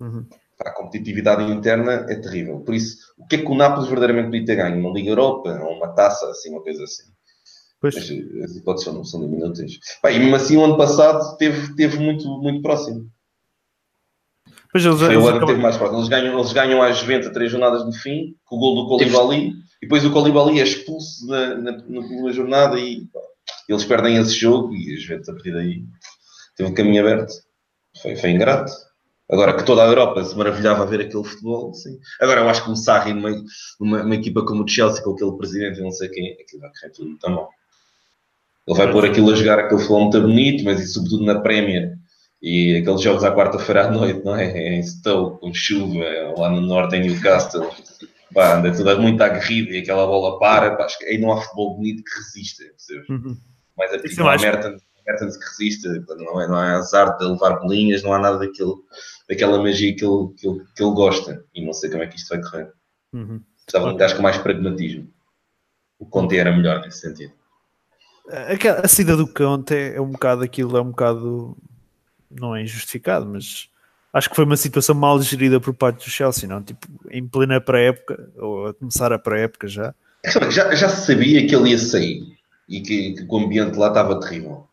[0.00, 0.26] Uhum.
[0.60, 2.60] A competitividade interna é terrível.
[2.60, 4.78] Por isso, o que é que o Nápoles verdadeiramente podia ter ganho?
[4.78, 7.04] Uma Liga Europa, ou uma taça, assim, uma coisa assim.
[7.80, 9.72] Pois, Mas eh, as hipóteses são, são diminutas.
[10.04, 13.10] E mesmo assim, o ano passado teve, teve muito, muito próximo.
[14.72, 15.98] pois eles, Foi eles o ano que acabam- teve mais próximo.
[16.00, 18.88] Eles ganham, eles ganham às Juventus a três jornadas no fim, com o gol do
[18.88, 23.20] Colibali, e depois o Colibali é expulso na, na, na jornada e pá,
[23.68, 25.84] eles perdem esse jogo e a Juventus a partir daí
[26.56, 27.32] teve um caminho aberto.
[28.02, 28.72] Foi, foi ingrato.
[29.30, 31.98] Agora que toda a Europa se maravilhava a ver aquele futebol, sim.
[32.20, 33.30] Agora eu acho que o Sarri numa,
[33.80, 36.70] numa, numa equipa como o Chelsea, com aquele presidente e não sei quem, aquilo vai
[36.70, 37.50] correr tudo muito mal.
[38.66, 41.94] Ele vai pôr aquilo a jogar aquele futebol muito bonito, mas e sobretudo na Premier.
[42.42, 44.74] E aqueles jogos à quarta-feira à noite, não é?
[44.74, 46.04] Em Stoke, com chuva,
[46.36, 47.70] lá no norte, em Newcastle.
[48.34, 50.76] Pá, anda tudo muito aguerrido e aquela bola para.
[50.76, 52.64] Pá, acho que aí não há futebol bonito que resista.
[52.64, 53.08] percebes?
[53.08, 53.36] Uhum.
[53.76, 54.44] Mais a ao acho.
[54.44, 56.04] Mertens, Mertens que resista.
[56.16, 58.82] Não, é, não há azar de levar bolinhas, não há nada daquilo,
[59.28, 61.44] daquela magia que ele, que, ele, que ele gosta.
[61.54, 62.72] E não sei como é que isto vai correr.
[63.12, 63.40] Uhum.
[63.66, 65.08] Estava um gajo com mais pragmatismo.
[65.98, 67.32] O Conte era melhor nesse sentido.
[68.28, 71.56] A saída do Conte é, é um bocado aquilo, é um bocado
[72.30, 73.68] não é injustificado, mas
[74.12, 76.62] acho que foi uma situação mal gerida por parte do Chelsea, não?
[76.62, 79.94] Tipo, em plena pré-época, ou a começar a pré-época já.
[80.50, 82.36] Já, já se sabia que ele ia sair
[82.68, 84.66] e que, que o ambiente lá estava terrível.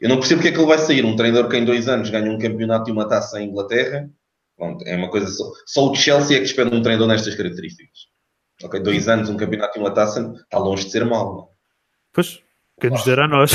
[0.00, 1.04] Eu não percebo porque é que ele vai sair.
[1.04, 4.08] Um treinador que em dois anos ganha um campeonato e uma taça em Inglaterra.
[4.56, 5.50] Pronto, é uma coisa só.
[5.66, 8.08] Só o Chelsea é que despede um treinador nestas características.
[8.62, 11.34] Ok, dois anos, um campeonato e uma taça está longe de ser mau.
[11.34, 11.48] não?
[12.12, 12.40] Pois,
[12.80, 13.52] Quem nos dera a nós.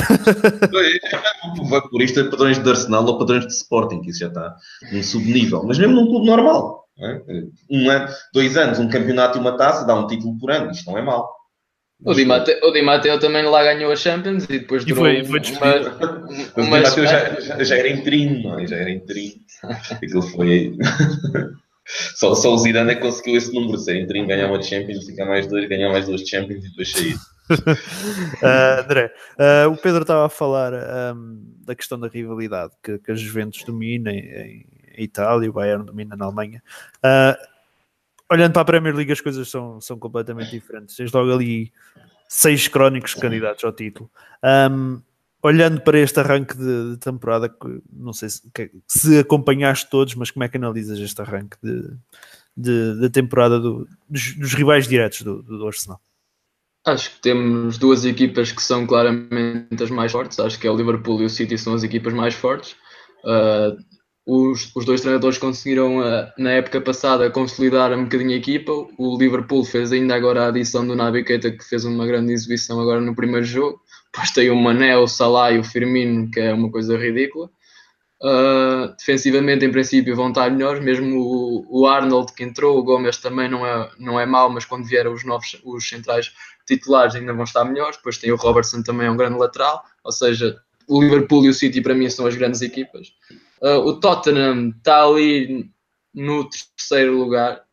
[1.69, 4.55] Vai por isto é padrões de Arsenal ou padrões de Sporting, que isso já está
[4.91, 5.63] num subnível.
[5.63, 6.85] Mas mesmo num clube normal.
[7.01, 7.21] É?
[7.69, 10.71] Um ano, dois anos, um campeonato e uma taça, dá um título por ano.
[10.71, 11.29] Isto não é mau.
[12.03, 15.25] O Di, Matteo, o Di Matteo também lá ganhou a Champions e depois durou foi,
[15.25, 18.65] foi uma, Mas o uma, Di já, já, já, era interino, não é?
[18.65, 19.35] Já era interino.
[19.91, 20.77] Aquilo foi.
[22.15, 25.25] só, só o Zidane é que conseguiu esse número, ser interino, ganhar uma Champions, ficar
[25.25, 27.15] mais dois, ganhar mais duas Champions e depois sair.
[27.49, 30.73] Uh, André, uh, o Pedro estava a falar
[31.15, 35.85] um, da questão da rivalidade que, que a Juventus domina em, em Itália, o Bayern
[35.85, 36.61] domina na Alemanha.
[36.97, 37.35] Uh,
[38.31, 40.95] olhando para a Premier League, as coisas são, são completamente diferentes.
[40.95, 41.71] Tens logo ali
[42.27, 44.09] seis crónicos candidatos ao título.
[44.43, 45.01] Um,
[45.41, 47.53] olhando para este arranque de, de, temporada,
[47.91, 48.41] não sei se,
[48.87, 51.97] se, acompanhaste todos, mas como é que analisas este arranque de,
[52.55, 55.99] de, de temporada do, dos, dos, rivais diretos do, do Arsenal?
[56.85, 60.39] Acho que temos duas equipas que são claramente as mais fortes.
[60.39, 62.75] Acho que é o Liverpool e o City são as equipas mais fortes.
[63.23, 63.77] Uh,
[64.25, 68.71] os, os, dois treinadores conseguiram, uh, na época passada, consolidar um bocadinho a equipa.
[68.97, 72.79] O Liverpool fez ainda agora a adição do Naby Keita, que fez uma grande exibição
[72.79, 73.81] agora no primeiro jogo.
[74.11, 77.49] Depois tem o Mané, o Salah e o Firmino, que é uma coisa ridícula.
[78.21, 80.83] Uh, defensivamente, em princípio, vão estar melhores.
[80.83, 84.65] Mesmo o, o, Arnold que entrou, o Gomes também não é, não é mau, mas
[84.65, 86.33] quando vieram os novos os centrais
[86.67, 87.97] titulares ainda vão estar melhores.
[87.97, 89.83] Depois tem o Robertson também, é um grande lateral.
[90.03, 90.57] Ou seja,
[90.87, 93.13] o Liverpool e o City para mim são as grandes equipas.
[93.61, 95.69] Uh, o Tottenham está ali
[96.13, 97.63] no terceiro lugar.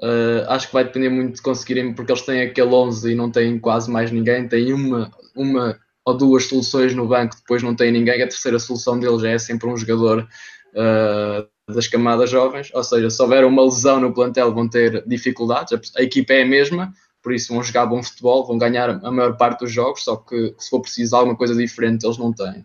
[0.00, 3.30] Uh, acho que vai depender muito de conseguirem, porque eles têm aquele 11 e não
[3.30, 4.48] têm quase mais ninguém.
[4.48, 8.22] Tem uma, uma ou duas soluções no banco, depois não tem ninguém.
[8.22, 10.26] A terceira solução deles é sempre um jogador
[10.74, 12.70] uh, das camadas jovens.
[12.74, 15.92] Ou seja, se houver uma lesão no plantel, vão ter dificuldades.
[15.96, 16.92] A, equipa é a mesma,
[17.22, 20.02] por isso vão jogar bom futebol, vão ganhar a maior parte dos jogos.
[20.02, 22.64] Só que se for preciso alguma coisa diferente, eles não têm.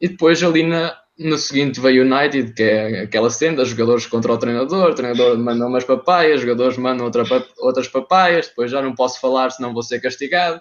[0.00, 4.38] E depois ali na, no seguinte veio United, que é aquela senda, jogadores contra o
[4.38, 7.24] treinador, o treinador manda umas papaias, jogadores mandam outra,
[7.58, 10.60] outras papaias, depois já não posso falar senão vou ser castigado.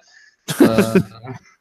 [0.49, 1.33] Uh,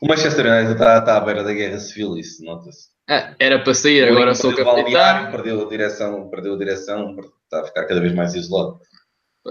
[0.00, 2.92] o Manchester United está, está à beira da guerra civil, isso nota-se.
[3.08, 5.30] É, era para sair, agora sou capitão.
[5.30, 8.80] Perdeu a direção, perdeu a direção, está a ficar cada vez mais isolado.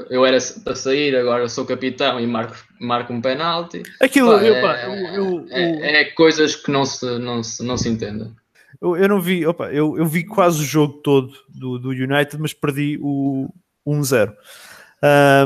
[0.09, 3.83] Eu era para sair, agora sou capitão e marco, marco um penalti.
[3.99, 7.61] Aquilo, pá, eu, é, pá, eu, eu, é, é, coisas que não se, não se,
[7.61, 8.33] não se entendem.
[8.81, 12.37] Eu, eu não vi, opa, eu, eu vi quase o jogo todo do, do United,
[12.39, 13.49] mas perdi o
[13.85, 14.33] 1-0,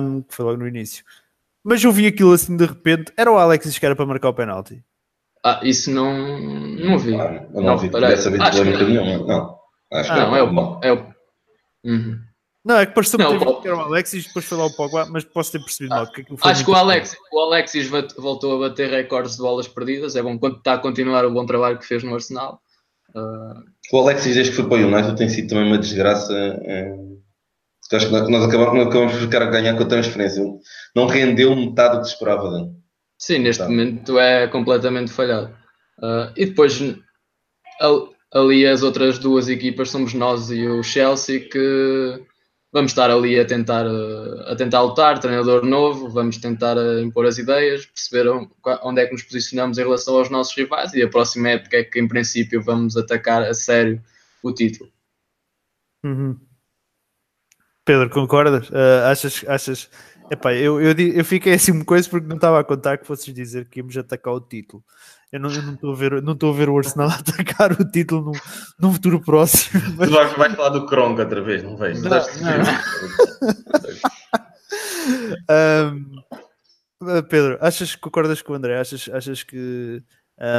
[0.02, 1.04] um, que foi logo no início.
[1.66, 4.34] Mas eu vi aquilo assim de repente, era o Alexis que era para marcar o
[4.36, 4.84] penalti.
[5.44, 7.16] Ah, isso não, não vi.
[7.16, 9.26] Ah, eu não, não vi dessa vez polémica nenhuma.
[9.26, 9.60] Não,
[9.92, 10.80] acho ah, que não, é o.
[10.84, 11.06] É o...
[11.84, 12.20] Uhum.
[12.64, 15.08] Não, é que pareceu não, que, que era o Alexis, depois foi lá o Pogba,
[15.08, 16.08] mas posso ter percebido mal.
[16.08, 20.16] Que acho que o Alexis, o Alexis voltou a bater recordes de bolas perdidas.
[20.16, 22.60] É bom quando está a continuar o bom trabalho que fez no Arsenal.
[23.16, 23.64] Uh...
[23.92, 26.34] O Alexis, desde que foi para o United, tem sido também uma desgraça.
[27.92, 27.96] É...
[27.96, 30.44] Acho que nós acabamos, acabamos por ficar a ganhar com a transferência.
[30.96, 32.72] Não rendeu metade do que esperava dele.
[33.18, 33.70] Sim, neste tá.
[33.70, 35.56] momento é completamente falhado.
[36.00, 36.80] Uh, e depois
[38.34, 42.26] ali as outras duas equipas somos nós e o Chelsea que
[42.72, 43.86] vamos estar ali a tentar,
[44.48, 48.28] a tentar lutar, treinador novo, vamos tentar impor as ideias, perceber
[48.84, 51.84] onde é que nos posicionamos em relação aos nossos rivais e a próxima época é
[51.86, 54.04] que em princípio vamos atacar a sério
[54.44, 54.92] o título.
[56.04, 56.38] Uhum.
[57.86, 58.70] Pedro, concordas?
[58.70, 59.90] Uh, achas, achas
[60.30, 63.32] Epá, eu, eu, eu fiquei assim uma coisa porque não estava a contar que fosses
[63.34, 64.84] dizer que íamos atacar o título.
[65.32, 68.40] Eu não estou a ver, não estou a ver o Arsenal atacar o título num,
[68.80, 69.82] num futuro próximo.
[69.98, 70.10] Mas...
[70.10, 72.02] Tu vais, vais falar do Kronk outra vez, não vejo?
[72.02, 72.24] Não, não.
[77.02, 78.80] um, Pedro, achas que concordas com o André?
[78.80, 80.02] Achas, achas que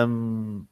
[0.09, 0.65] um,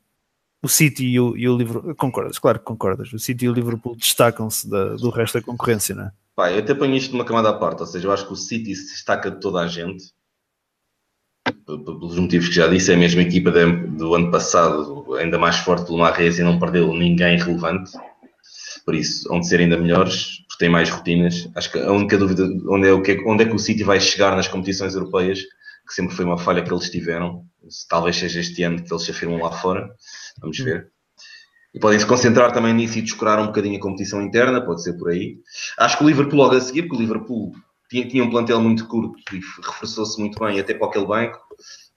[0.63, 2.39] o City e o, e o Liverpool concordas?
[2.39, 3.13] Claro que concordas.
[3.13, 6.13] O City e o Liverpool destacam-se do resto da concorrência, não é?
[6.37, 8.37] Pá, eu até ponho isto numa camada à parte, ou seja, eu acho que o
[8.37, 10.05] City se destaca de toda a gente,
[11.65, 15.87] pelos motivos que já disse, é a mesma equipa do ano passado, ainda mais forte
[15.87, 17.93] pelo Marrez e não perdeu ninguém relevante,
[18.85, 21.49] por isso, onde ser ainda melhores, porque tem mais rotinas.
[21.55, 24.01] Acho que a única dúvida onde é, o que, onde é que o City vai
[24.01, 25.41] chegar nas competições europeias,
[25.87, 27.45] que sempre foi uma falha que eles tiveram,
[27.89, 29.89] talvez seja este ano que eles se afirmam lá fora,
[30.41, 30.93] vamos ver.
[31.75, 34.93] E podem se concentrar também nisso e descurar um bocadinho a competição interna, pode ser
[34.93, 35.39] por aí.
[35.79, 37.53] Acho que o Liverpool logo a seguir, porque o Liverpool
[37.91, 41.39] tinha, tinha um plantel muito curto e reforçou-se muito bem até para aquele banco.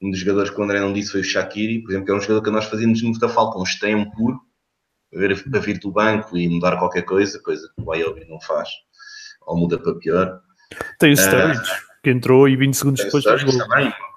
[0.01, 2.15] Um dos jogadores que o André não disse foi o Shaqiri, por exemplo, que é
[2.15, 4.39] um jogador que nós fazíamos muita falta, um extremo puro,
[5.11, 8.41] para vir, para vir do banco e mudar qualquer coisa, coisa que o Ayobi não
[8.41, 8.69] faz,
[9.45, 10.41] ou muda para pior.
[10.99, 13.53] Tem o Sturridge, uh, que entrou e 20 segundos depois fez gol.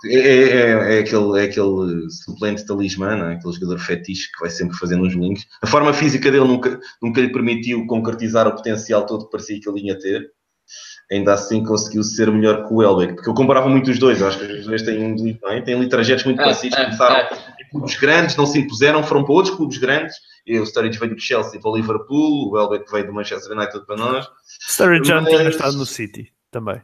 [0.05, 3.34] É, é, é, é aquele, é aquele suplente talismã, não é?
[3.34, 5.45] aquele jogador fetiche que vai sempre fazendo uns links.
[5.61, 9.68] A forma física dele nunca, nunca lhe permitiu concretizar o potencial todo que parecia que
[9.68, 10.30] ele ia ter.
[11.11, 14.20] Ainda assim conseguiu ser melhor que o Welbeck, porque eu comparava muito os dois.
[14.20, 15.61] Eu acho que os dois têm, um, é?
[15.61, 16.78] têm ali trajetos muito parecidos.
[16.78, 17.28] é, Começaram é.
[17.61, 20.14] em clubes grandes, não se impuseram, foram para outros clubes grandes.
[20.47, 23.84] E o Sturridge veio do Chelsea para o Liverpool, o Welbeck veio do Manchester United
[23.84, 24.28] para nós.
[24.68, 26.80] Sturridge já tinha estado no City também.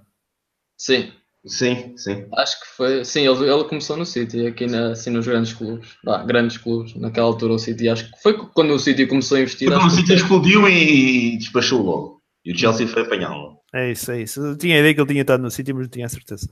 [0.76, 1.12] Sim,
[1.46, 2.26] Sim, sim.
[2.36, 3.04] acho que foi.
[3.04, 5.96] Sim, ele, ele começou no City, aqui na, assim, nos grandes clubes.
[6.04, 6.94] Ah, grandes clubes.
[6.96, 9.72] Naquela altura o City, acho que foi quando o City começou a investir.
[9.72, 12.22] Acho o que City explodiu e, e despachou logo.
[12.44, 13.60] E o Chelsea foi apanhá-lo.
[13.72, 14.40] É isso, é isso.
[14.40, 16.48] Eu tinha a ideia que ele tinha estado no City, mas não tinha a certeza.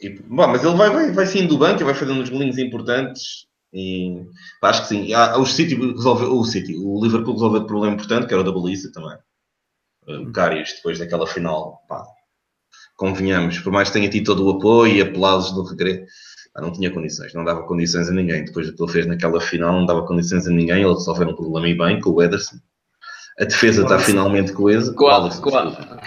[0.00, 2.56] E, bom, mas ele vai, vai, vai saindo do banco e vai fazendo uns golinhos
[2.56, 3.46] importantes.
[3.72, 4.24] E
[4.62, 5.12] pá, acho que sim.
[5.12, 8.44] Ah, o City resolveu, o City, o Liverpool resolveu o problema importante, que era o
[8.44, 9.18] da baliza também.
[10.06, 12.06] O Karius, depois daquela final, pá,
[12.96, 16.06] convenhamos, por mais que tenha tido todo o apoio e aplausos do regresso,
[16.58, 18.44] não tinha condições, não dava condições a ninguém.
[18.44, 20.82] Depois do que ele fez naquela final, não dava condições a ninguém.
[20.82, 22.56] Ele resolveu um problema e bem com o Ederson.
[23.38, 24.94] A defesa está finalmente coesa.
[25.26, 26.00] A- desculpa.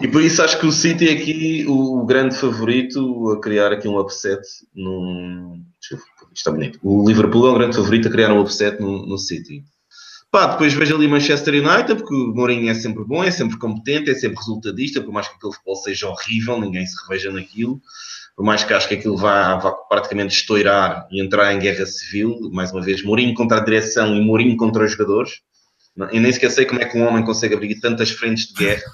[0.00, 3.88] E por isso acho que o City é aqui o grande favorito a criar aqui
[3.88, 4.40] um upset
[4.72, 5.60] num.
[5.82, 5.98] Isto
[6.32, 6.78] está bonito.
[6.82, 9.64] O Liverpool é o grande favorito a criar um upset no, no City.
[10.30, 14.10] Pá, depois vejo ali Manchester United, porque o Mourinho é sempre bom, é sempre competente,
[14.10, 17.80] é sempre resultadista, por mais que aquele futebol seja horrível, ninguém se reveja naquilo.
[18.36, 22.38] Por mais que acho que aquilo vá, vá praticamente estourar e entrar em guerra civil,
[22.52, 25.40] mais uma vez, Mourinho contra a direção e Mourinho contra os jogadores.
[26.12, 28.84] Eu nem sequer sei como é que um homem consegue abrir tantas frentes de guerra.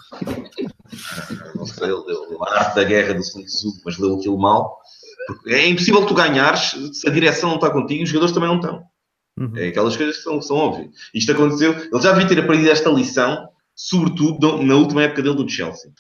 [1.55, 4.79] Não sei, ele leu a arte da guerra do Sun Tzu, mas leu aquilo mal.
[5.27, 8.49] Porque é impossível tu ganhares se a direção não está contigo e os jogadores também
[8.49, 8.94] não estão.
[9.39, 9.53] Uhum.
[9.57, 10.91] É aquelas coisas que são, são óbvias.
[11.13, 15.49] Isto aconteceu, ele já devia ter aprendido esta lição, sobretudo na última época dele do
[15.49, 15.91] Chelsea,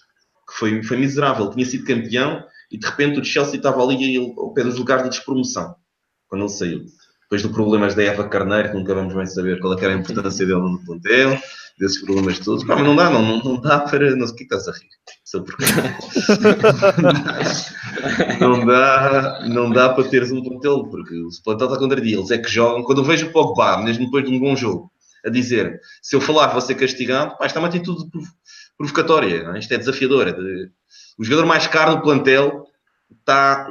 [0.48, 1.50] que foi, foi miserável.
[1.50, 5.10] Tinha sido campeão e de repente o Chelsea estava ali ao pé dos lugares de
[5.10, 5.74] despromoção,
[6.28, 6.84] quando ele saiu.
[7.22, 9.96] Depois dos problemas da Eva Carneiro, que nunca vamos bem saber qual é era a
[9.96, 11.38] importância dele no plantel,
[11.78, 12.64] desses problemas todos.
[12.64, 14.14] Mas não dá, não, não, não dá para.
[14.14, 14.88] Não o que estás a rir.
[18.40, 22.12] Não, dá, não dá para teres um plantel, porque o plantel está contra ti.
[22.12, 22.82] Eles é que jogam.
[22.82, 24.90] Quando eu vejo o Pogba, mesmo depois de um bom jogo,
[25.24, 28.28] a dizer se eu falar vou ser castigado, pá, isto é uma atitude prov-
[28.76, 29.50] provocatória.
[29.54, 29.58] é?
[29.58, 30.32] Isto é desafiador.
[30.32, 30.70] de-
[31.18, 32.66] O jogador mais caro do plantel
[33.18, 33.66] está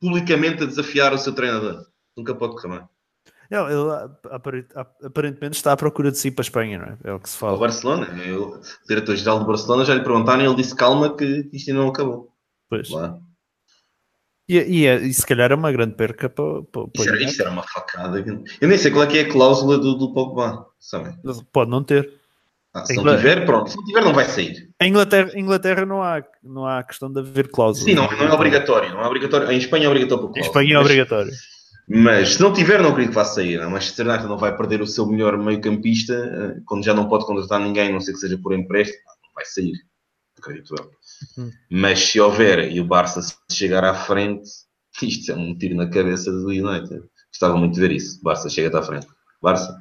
[0.00, 1.84] publicamente a desafiar o seu treinador.
[2.16, 2.68] Nunca pode correr
[3.50, 3.58] bem.
[3.60, 4.66] Ele, apare-
[5.02, 6.98] aparentemente está à procura de si para a Espanha, não é?
[7.04, 7.56] É o que se fala.
[7.58, 11.70] Barcelona, eu- o diretor-geral do Barcelona já lhe perguntaram e ele disse calma que isto
[11.70, 12.32] ainda não acabou.
[12.68, 12.90] Pois.
[12.90, 13.18] Lá.
[14.48, 17.14] E, e, é- e se calhar é uma grande perca para, para, para Isto, o
[17.14, 18.18] era, isto era uma facada.
[18.60, 21.14] Eu nem sei qual é que é a cláusula do, do Pogba, sabem?
[21.52, 22.18] Pode não ter.
[22.74, 23.30] Ah, se não Inglaterra.
[23.34, 23.70] tiver, pronto.
[23.70, 24.70] Se não tiver, não vai sair.
[24.80, 27.84] Em Inglaterra, Inglaterra não, há, não há questão de haver cláusulas.
[27.90, 28.90] Sim, não, não é obrigatório.
[28.90, 29.50] Não é obrigatório.
[29.50, 30.48] Em Espanha é obrigatório por Em cláusula.
[30.62, 31.32] Espanha é Mas- obrigatório.
[31.88, 33.60] Mas se não tiver, não acredito que vá sair.
[33.60, 37.24] O Manchester United não vai perder o seu melhor meio-campista eh, quando já não pode
[37.24, 39.02] contratar ninguém, a não ser que seja por empréstimo.
[39.06, 39.72] Não vai sair.
[40.38, 40.90] Acredito eu.
[41.38, 41.50] Hum.
[41.70, 43.20] Mas se houver e o Barça
[43.50, 44.48] chegar à frente,
[45.02, 47.02] isto é um tiro na cabeça do United.
[47.32, 48.22] Gostava muito de ver isso.
[48.22, 49.06] Barça chega-te à frente.
[49.40, 49.74] Barça.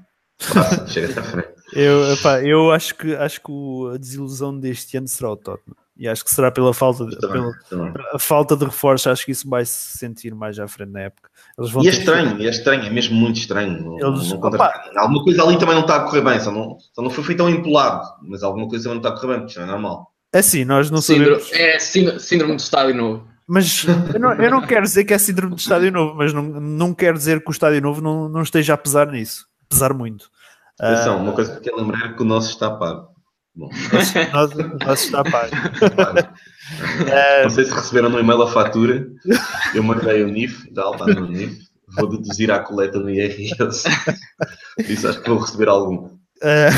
[0.53, 1.49] Barça, chega-te à frente.
[1.73, 3.51] Eu, epá, eu acho que, acho que
[3.93, 5.75] a desilusão deste ano será o Tottenham.
[5.99, 7.53] E acho que será pela falta de, Também, pela,
[7.89, 8.03] também.
[8.13, 9.09] a falta de reforço.
[9.09, 11.29] Acho que isso vai se sentir mais à frente na época.
[11.57, 13.83] Eles vão E é estranho, é estranho, é mesmo muito estranho.
[13.83, 16.77] Não, Eles- não contratar- Alguma coisa ali também não está a correr bem, só não,
[16.93, 19.39] só não foi feito tão empolado, mas alguma coisa também não está a correr bem,
[19.39, 20.11] porque isso não é normal.
[20.33, 21.53] É assim, nós não Síndrome, sabemos.
[21.53, 23.27] é síndrome, síndrome de estádio novo.
[23.47, 26.43] Mas eu não, eu não quero dizer que é síndrome de estádio novo, mas não,
[26.43, 29.45] não quero dizer que o estádio novo não, não esteja a pesar nisso.
[29.69, 30.29] Pesar muito.
[30.79, 33.07] Atenção, uma coisa que quero lembrar é que o nosso está pago.
[33.57, 33.69] Bom,
[34.33, 34.53] nós,
[34.85, 35.55] nós está pago.
[37.43, 39.09] não sei se receberam no e-mail a fatura,
[39.73, 43.83] eu mandei o NIF, tal, está no NIF, vou deduzir à coleta no IRS.
[44.87, 46.15] Isso acho que vou receber algum.
[46.43, 46.69] Ah,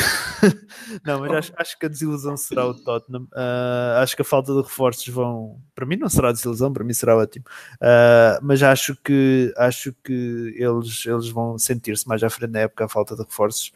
[1.05, 3.27] não, mas acho, acho que a desilusão será o Tottenham.
[3.35, 5.59] Ah, acho que a falta de reforços vão.
[5.75, 7.43] Para mim não será desilusão, para mim será ótimo.
[7.81, 12.85] Ah, mas acho que acho que eles, eles vão sentir-se mais à frente na época
[12.85, 13.73] a falta de reforços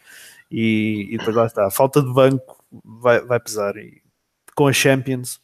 [0.50, 1.68] e, e depois lá está.
[1.68, 3.76] A falta de banco vai, vai pesar.
[3.78, 4.02] E
[4.56, 5.42] com a Champions,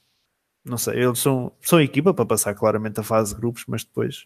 [0.63, 4.25] não sei, eles são, são equipa para passar claramente a fase de grupos, mas depois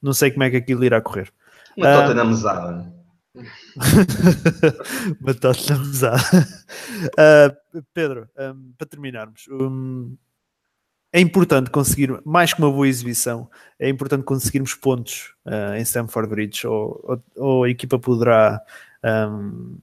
[0.00, 1.32] não sei como é que aquilo irá correr.
[1.76, 2.02] Uma Ah.
[2.02, 2.92] tota na mesada.
[5.20, 6.18] Batata mesada.
[7.16, 7.54] Ah,
[7.94, 10.16] Pedro, um, para terminarmos, um,
[11.12, 13.48] é importante conseguir, mais que uma boa exibição,
[13.78, 18.60] é importante conseguirmos pontos ah, em Stamford Bridge, ou, ou- ou a equipa poderá
[19.30, 19.78] um,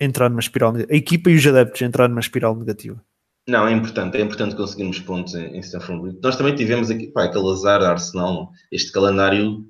[0.00, 0.94] entrar numa espiral negativa.
[0.94, 3.02] A equipa e os adeptos entrar numa espiral negativa.
[3.48, 6.18] Não, é importante, é importante conseguirmos pontos em, em Stamford Bridge.
[6.22, 9.64] Nós também tivemos aqui, pá, aquele azar da Arsenal, este calendário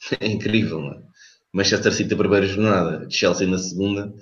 [0.20, 1.06] é incrível, não é?
[1.52, 4.12] Manchester City a primeira jornada, Chelsea na segunda,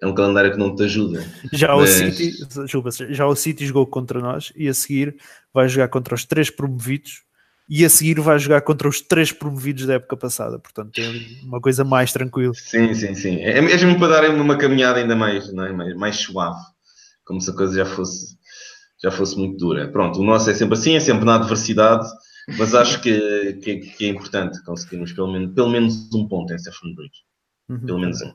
[0.00, 1.24] é um calendário que não te ajuda.
[1.52, 5.16] Já, Mas- o City, já o City jogou contra nós e a seguir
[5.52, 7.24] vai jogar contra os três promovidos
[7.68, 10.58] e a seguir vai jogar contra os três promovidos da época passada.
[10.58, 12.52] Portanto, tem ali uma coisa mais tranquila.
[12.54, 13.40] Sim, sim, sim.
[13.40, 15.72] É mesmo para darem uma caminhada ainda mais, não é?
[15.72, 16.60] mais, mais suave,
[17.24, 18.36] como se a coisa já fosse,
[19.02, 19.88] já fosse muito dura.
[19.88, 22.06] Pronto, o nosso é sempre assim, é sempre na adversidade,
[22.58, 26.58] mas acho que, que, que é importante conseguirmos pelo menos, pelo menos um ponto em
[26.58, 27.22] Stephen Bridge.
[27.68, 27.86] Uhum.
[27.86, 28.32] Pelo menos um.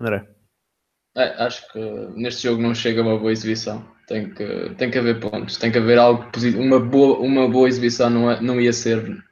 [0.00, 0.26] André.
[1.20, 1.78] É, acho que
[2.16, 3.84] neste jogo não chega uma boa exibição.
[4.06, 6.62] Tem que, tem que haver pontos, tem que haver algo positivo.
[6.62, 9.22] Uma boa, uma boa exibição não, é, não ia ser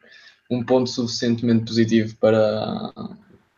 [0.51, 2.93] um ponto suficientemente positivo para,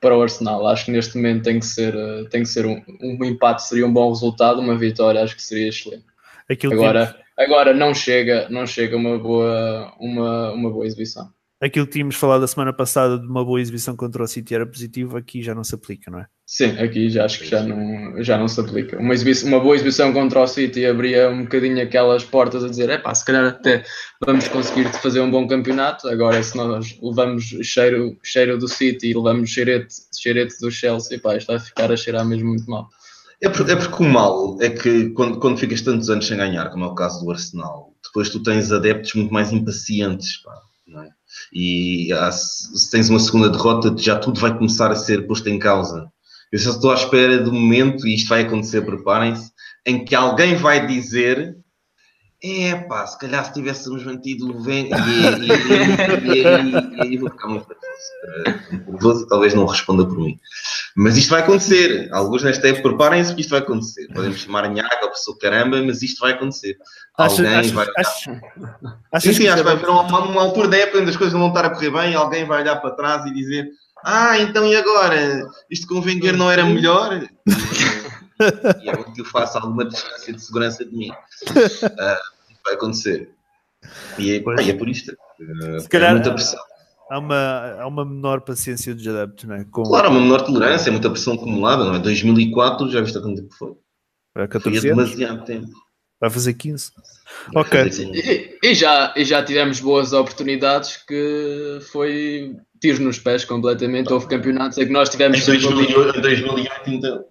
[0.01, 0.67] para o Arsenal.
[0.67, 1.95] Acho que neste momento tem que ser,
[2.31, 5.69] tem que ser um, um empate, seria um bom resultado, uma vitória acho que seria
[5.69, 6.05] excelente.
[6.49, 11.31] Aquilo, Agora, agora não chega, não chega uma boa, uma, uma boa exibição.
[11.61, 14.55] tínhamos, aquilo que tínhamos falado a semana passada de uma boa exibição contra o City
[14.55, 16.27] era positivo, aqui já não se aplica, não é?
[16.53, 18.99] Sim, aqui já acho que já não, já não se aplica.
[18.99, 22.91] Uma, exibição, uma boa exibição contra o City abria um bocadinho aquelas portas a dizer:
[22.91, 23.85] é pá, se calhar até
[24.27, 26.09] vamos conseguir fazer um bom campeonato.
[26.09, 31.37] Agora, se nós levamos cheiro, cheiro do City e levamos cheirete, cheirete do Chelsea, pá,
[31.37, 32.89] isto vai ficar a cheirar mesmo muito mal.
[33.41, 36.69] É, por- é porque o mal é que quando, quando ficas tantos anos sem ganhar,
[36.71, 40.55] como é o caso do Arsenal, depois tu tens adeptos muito mais impacientes, pá,
[40.89, 41.11] não é?
[41.53, 45.49] E há- se se tens uma segunda derrota, já tudo vai começar a ser posto
[45.49, 46.11] em causa.
[46.53, 49.53] Eu só estou à espera do momento, e isto vai acontecer, preparem-se,
[49.87, 51.57] em que alguém vai dizer
[52.43, 54.89] é pá, se calhar se tivéssemos mantido o Ven...
[56.25, 57.69] E, aí vou ficar muito
[58.87, 59.27] nervoso.
[59.27, 60.39] Talvez não responda por mim.
[60.97, 62.09] Mas isto vai acontecer.
[62.13, 64.09] Alguns nesta época preparem-se que isto vai acontecer.
[64.15, 66.79] Podemos chamar nhaga ou pessoa caramba, mas isto vai acontecer.
[67.19, 67.87] Alguém achas, vai.
[67.87, 68.41] Sim,
[69.13, 71.17] achas sim, que acho que vai isto haver uma, uma altura da época onde as
[71.17, 73.69] coisas não vão estar a correr bem, alguém vai olhar para trás e dizer
[74.05, 75.47] Ah, então e agora?
[75.71, 77.23] Isto com o Wenger não era melhor?
[78.83, 81.11] E, é muito que eu faço alguma distância de segurança de mim.
[81.43, 81.87] Isto
[82.65, 83.31] vai acontecer.
[84.19, 85.15] E é, pá, e é por isto.
[85.77, 86.61] Ah, Se calhar- é muita pressão.
[87.11, 89.65] há uma, há uma menor paciência dos adeptos, não é?
[89.65, 91.99] Com, Claro, há uma menor tolerância, é muita pressão acumulada, não é?
[91.99, 93.73] 2004, já viste há quanto tempo foi?
[94.33, 95.69] Foi há 14 anos, demasiado tempo.
[96.21, 96.93] vai fazer 15.
[97.53, 97.85] Vai Ok.
[97.85, 98.07] fazer.
[98.15, 104.13] E, e já, e já tivemos boas oportunidades que foi tiros nos pés completamente.
[104.13, 107.25] Houve campeonatos em que nós tivemos Em sempre ali- 2008, em 2008 então.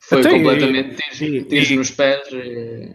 [0.00, 2.20] Foi Então, completamente tiros, e- tiros e- nos pés.
[2.32, 2.90] e,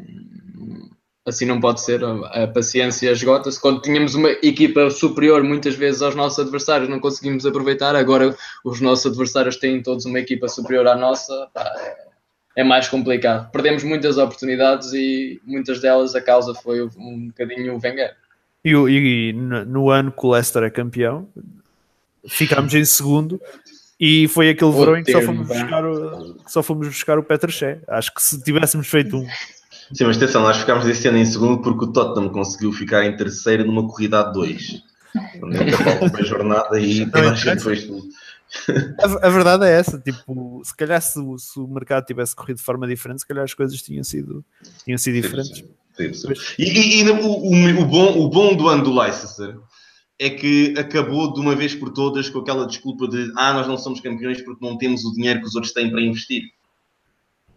[1.26, 2.04] assim não pode ser.
[2.04, 3.60] A, paciência esgota-se.
[3.60, 7.96] Quando tínhamos uma equipa superior muitas vezes aos nossos adversários, não conseguimos aproveitar.
[7.96, 11.48] Agora os nossos adversários têm todos uma equipa superior à nossa.
[11.54, 12.06] pá, é,
[12.58, 13.50] é mais complicado.
[13.52, 18.16] Perdemos muitas oportunidades e muitas delas a causa foi um bocadinho o Wenger.
[18.66, 21.28] E, e no, no ano que o Leicester é campeão,
[22.28, 23.40] ficámos em segundo
[24.00, 27.24] e foi aquele O verão em que só fomos, buscar o, só fomos buscar o
[27.24, 27.82] Peter Shea.
[27.88, 29.28] Acho que se tivéssemos feito um.
[29.94, 33.16] Sim, mas atenção, nós ficámos esse ano em segundo porque o Tottenham conseguiu ficar em
[33.16, 34.82] terceiro numa corrida a dois.
[35.40, 37.76] Uma jornada e toda a gente foi
[39.00, 42.58] A, a verdade é essa, tipo, se calhar se, o- se o mercado tivesse corrido
[42.58, 44.44] de forma diferente, se calhar as coisas tinham sido,
[44.84, 45.64] tinham sido diferentes.
[46.60, 49.56] E, e- e o, o- o bom, o bom do ano do Leicester
[50.20, 53.78] é que acabou de uma vez por todas com aquela desculpa de ah, nós não
[53.78, 56.44] somos campeões porque não temos o dinheiro que os outros têm para investir.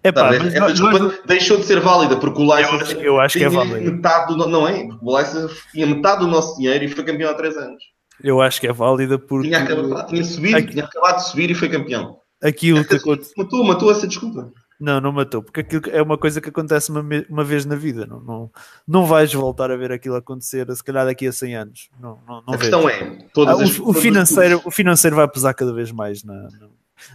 [0.03, 2.97] Pá, Tá, mas essa desculpa nós- deixou de ser válida porque o eu Leicester acho,
[2.99, 3.93] eu acho que é tinha válido.
[3.93, 4.86] metade do, não é?
[4.86, 7.82] Porque o Leicester tinha metade do nosso dinheiro e foi campeão há três anos.
[8.22, 11.51] Eu acho que é válida porque Tinha, acabado, tinha subido, Aqui- tinha acabado de subir
[11.51, 12.16] e foi campeão.
[12.43, 12.97] aquilo que.
[13.36, 14.51] Matou, matou essa desculpa.
[14.81, 18.07] Não, não matou, porque aquilo é uma coisa que acontece uma, uma vez na vida.
[18.07, 18.51] Não, não,
[18.87, 21.91] não vais voltar a ver aquilo acontecer, se calhar daqui a 100 anos.
[22.01, 25.26] Não, não, não a questão é, Ah, as, o, o as- financeiro, o financeiro vai
[25.29, 26.49] pesar cada vez mais na,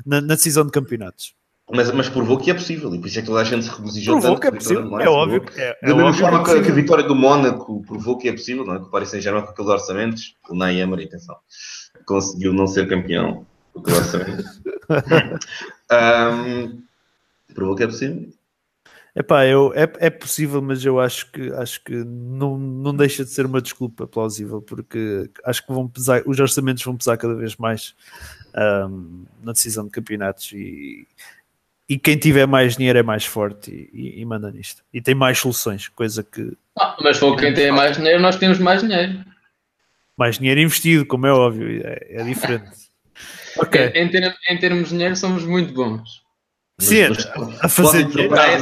[0.05, 1.33] na, na decisão de campeonatos.
[1.71, 3.71] Mas, mas provou que é possível, e por isso é que toda a gente se
[3.71, 6.19] regozijou Provou tanto que é possível, é óbvio que é, é Da mesma óbvio que
[6.19, 6.75] é forma que a, que a possível.
[6.75, 8.79] vitória do Mónaco provou que é possível, não é?
[8.79, 11.37] Que o Paris Saint-Germain com aqueles orçamentos, o Ney Emery, atenção,
[12.05, 14.43] conseguiu não ser campeão com aquele orçamento.
[15.89, 16.83] Ahm,
[17.53, 18.29] provou que é possível.
[19.15, 23.29] Epá, eu, é, é possível, mas eu acho que, acho que não, não deixa de
[23.29, 27.55] ser uma desculpa plausível, porque acho que vão pesar, os orçamentos vão pesar cada vez
[27.55, 27.93] mais
[28.55, 31.07] ahm, na decisão de campeonatos e,
[31.87, 34.83] e quem tiver mais dinheiro é mais forte e, e- e manda nisto.
[34.91, 38.57] E tem mais soluções, coisa que Ah, mas for quem tem mais dinheiro, nós temos
[38.57, 39.23] mais dinheiro.
[40.17, 42.65] mais dinheiro investido, como é óbvio, é, é diferente.
[43.59, 46.22] Ok, Em, ter- em termos de dinheiro, somos muito bons.
[46.79, 48.59] Sim, Mas- a fazer é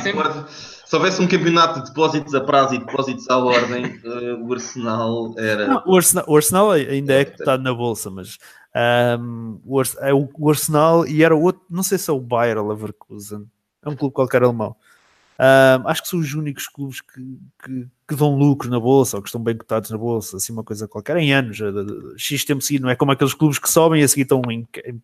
[0.92, 5.34] se houvesse um campeonato de depósitos a prazo e depósitos à ordem, uh, o Arsenal
[5.38, 5.68] era.
[5.68, 8.38] Não, o, Arsenal, o Arsenal ainda é cotado na bolsa, mas
[9.18, 12.14] um, o, Ars- é o, o Arsenal e era o outro, não sei se é
[12.14, 13.48] o Bayer Leverkusen,
[13.86, 14.76] é um clube qualquer alemão.
[15.40, 19.24] Um, acho que são os únicos clubes que, que, que dão lucro na bolsa ou
[19.24, 21.72] que estão bem cotados na bolsa, assim uma coisa qualquer, em anos, eh,
[22.18, 24.68] X tempo seguido, não é como aqueles clubes que sobem e a seguir estão em,
[24.86, 25.02] em,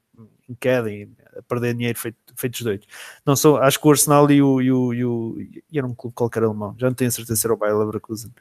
[0.50, 1.10] em queda e
[1.48, 2.88] perder dinheiro feito, feitos doidos.
[3.26, 5.38] Não sou, acho que o Arsenal e o, e o, e o
[5.72, 8.32] e era um clube qualquer alemão, já não tenho certeza se era o Bayer Leverkusen.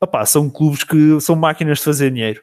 [0.00, 2.42] Opá, são clubes que são máquinas de fazer dinheiro.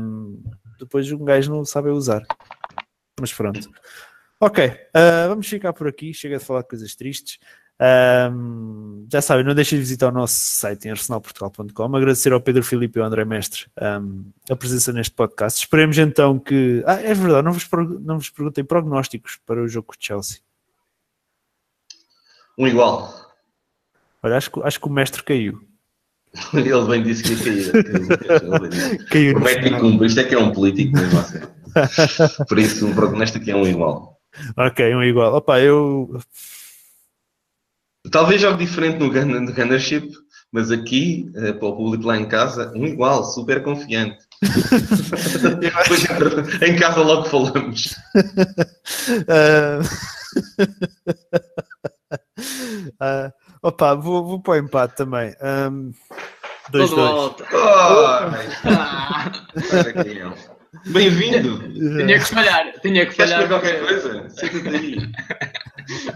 [0.00, 0.42] Um,
[0.78, 2.22] depois um gajo não sabe usar.
[3.20, 3.70] Mas pronto.
[4.40, 6.12] Ok, uh, vamos ficar por aqui.
[6.12, 7.38] Chega de falar de coisas tristes.
[7.78, 11.96] Um, já sabem, não deixem de visitar o nosso site em arsenalportugal.com.
[11.96, 13.66] Agradecer ao Pedro Filipe e ao André Mestre
[14.00, 15.58] um, a presença neste podcast.
[15.60, 16.82] Esperemos então que.
[16.86, 17.68] Ah, é verdade, não vos,
[18.00, 20.38] não vos perguntei prognósticos para o jogo com o Chelsea.
[22.58, 23.14] Um igual.
[24.22, 25.60] Olha, acho, que- acho que o mestre caiu.
[26.54, 29.06] Ele bem disse que ia cair.
[29.08, 29.80] Caiu Promete e final.
[29.80, 30.06] cumpre.
[30.06, 31.40] Isto é que é um político mesmo assim.
[32.48, 34.18] Por isso, um prognóstico é um igual.
[34.56, 35.34] Ok, um igual.
[35.34, 36.18] Opa, eu.
[38.10, 40.10] Talvez jogue diferente no, gun, no Gunnership,
[40.52, 44.18] mas aqui, eh, para o público lá em casa, um igual, super confiante.
[45.60, 46.04] Depois
[46.62, 47.94] em casa logo falamos.
[53.00, 53.32] Ah,
[53.62, 55.34] opa, vou, vou para o empate também.
[55.42, 55.92] Um,
[56.66, 56.96] Estou de 2-2.
[56.96, 57.44] volta.
[59.88, 60.55] Aqui, ó.
[60.86, 61.58] Bem-vindo!
[61.72, 63.48] tinha que falhar, tinha que falhar.
[63.48, 64.28] qualquer coisa?
[64.30, 64.96] Senta-te aí.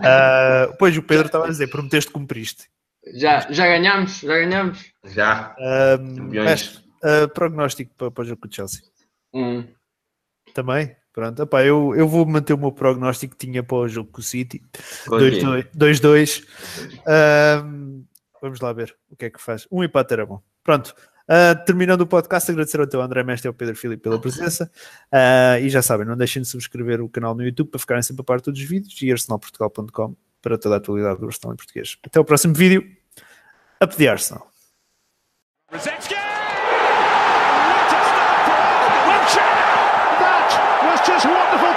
[0.02, 2.68] Ah, pois o Pedro estava a dizer, prometeste cumpriste.
[3.14, 4.92] Já, já ganhamos, já ganhamos.
[5.04, 5.54] Já.
[6.00, 8.82] Um, mestre, ah, prognóstico para, para o jogo com o Chelsea.
[9.32, 9.64] Um.
[10.54, 10.96] Também?
[11.12, 14.20] Pronto, Epá, eu, eu vou manter o meu prognóstico que tinha para o jogo com
[14.20, 14.62] o City.
[15.08, 15.40] Ok.
[15.40, 15.68] 2-2.
[15.76, 16.44] 2-2.
[17.06, 18.04] Ahm,
[18.40, 19.66] vamos lá ver o que é que faz.
[19.70, 20.40] Um empate era bom.
[20.62, 20.94] Pronto.
[21.32, 24.68] Ah, terminando o podcast, agradecer ao teu André Mestre e ao Pedro Filipe pela presença.
[25.12, 28.22] Ah, e já sabem, não deixem de subscrever o canal no YouTube para ficarem sempre
[28.22, 31.96] a par todos os vídeos e arsenalportugal.com para toda a atualidade do Arsenal em português.
[32.04, 32.84] Até o próximo vídeo.
[33.78, 34.50] A pedir Arsenal!
[40.18, 40.50] That
[40.84, 41.69] was just wonderful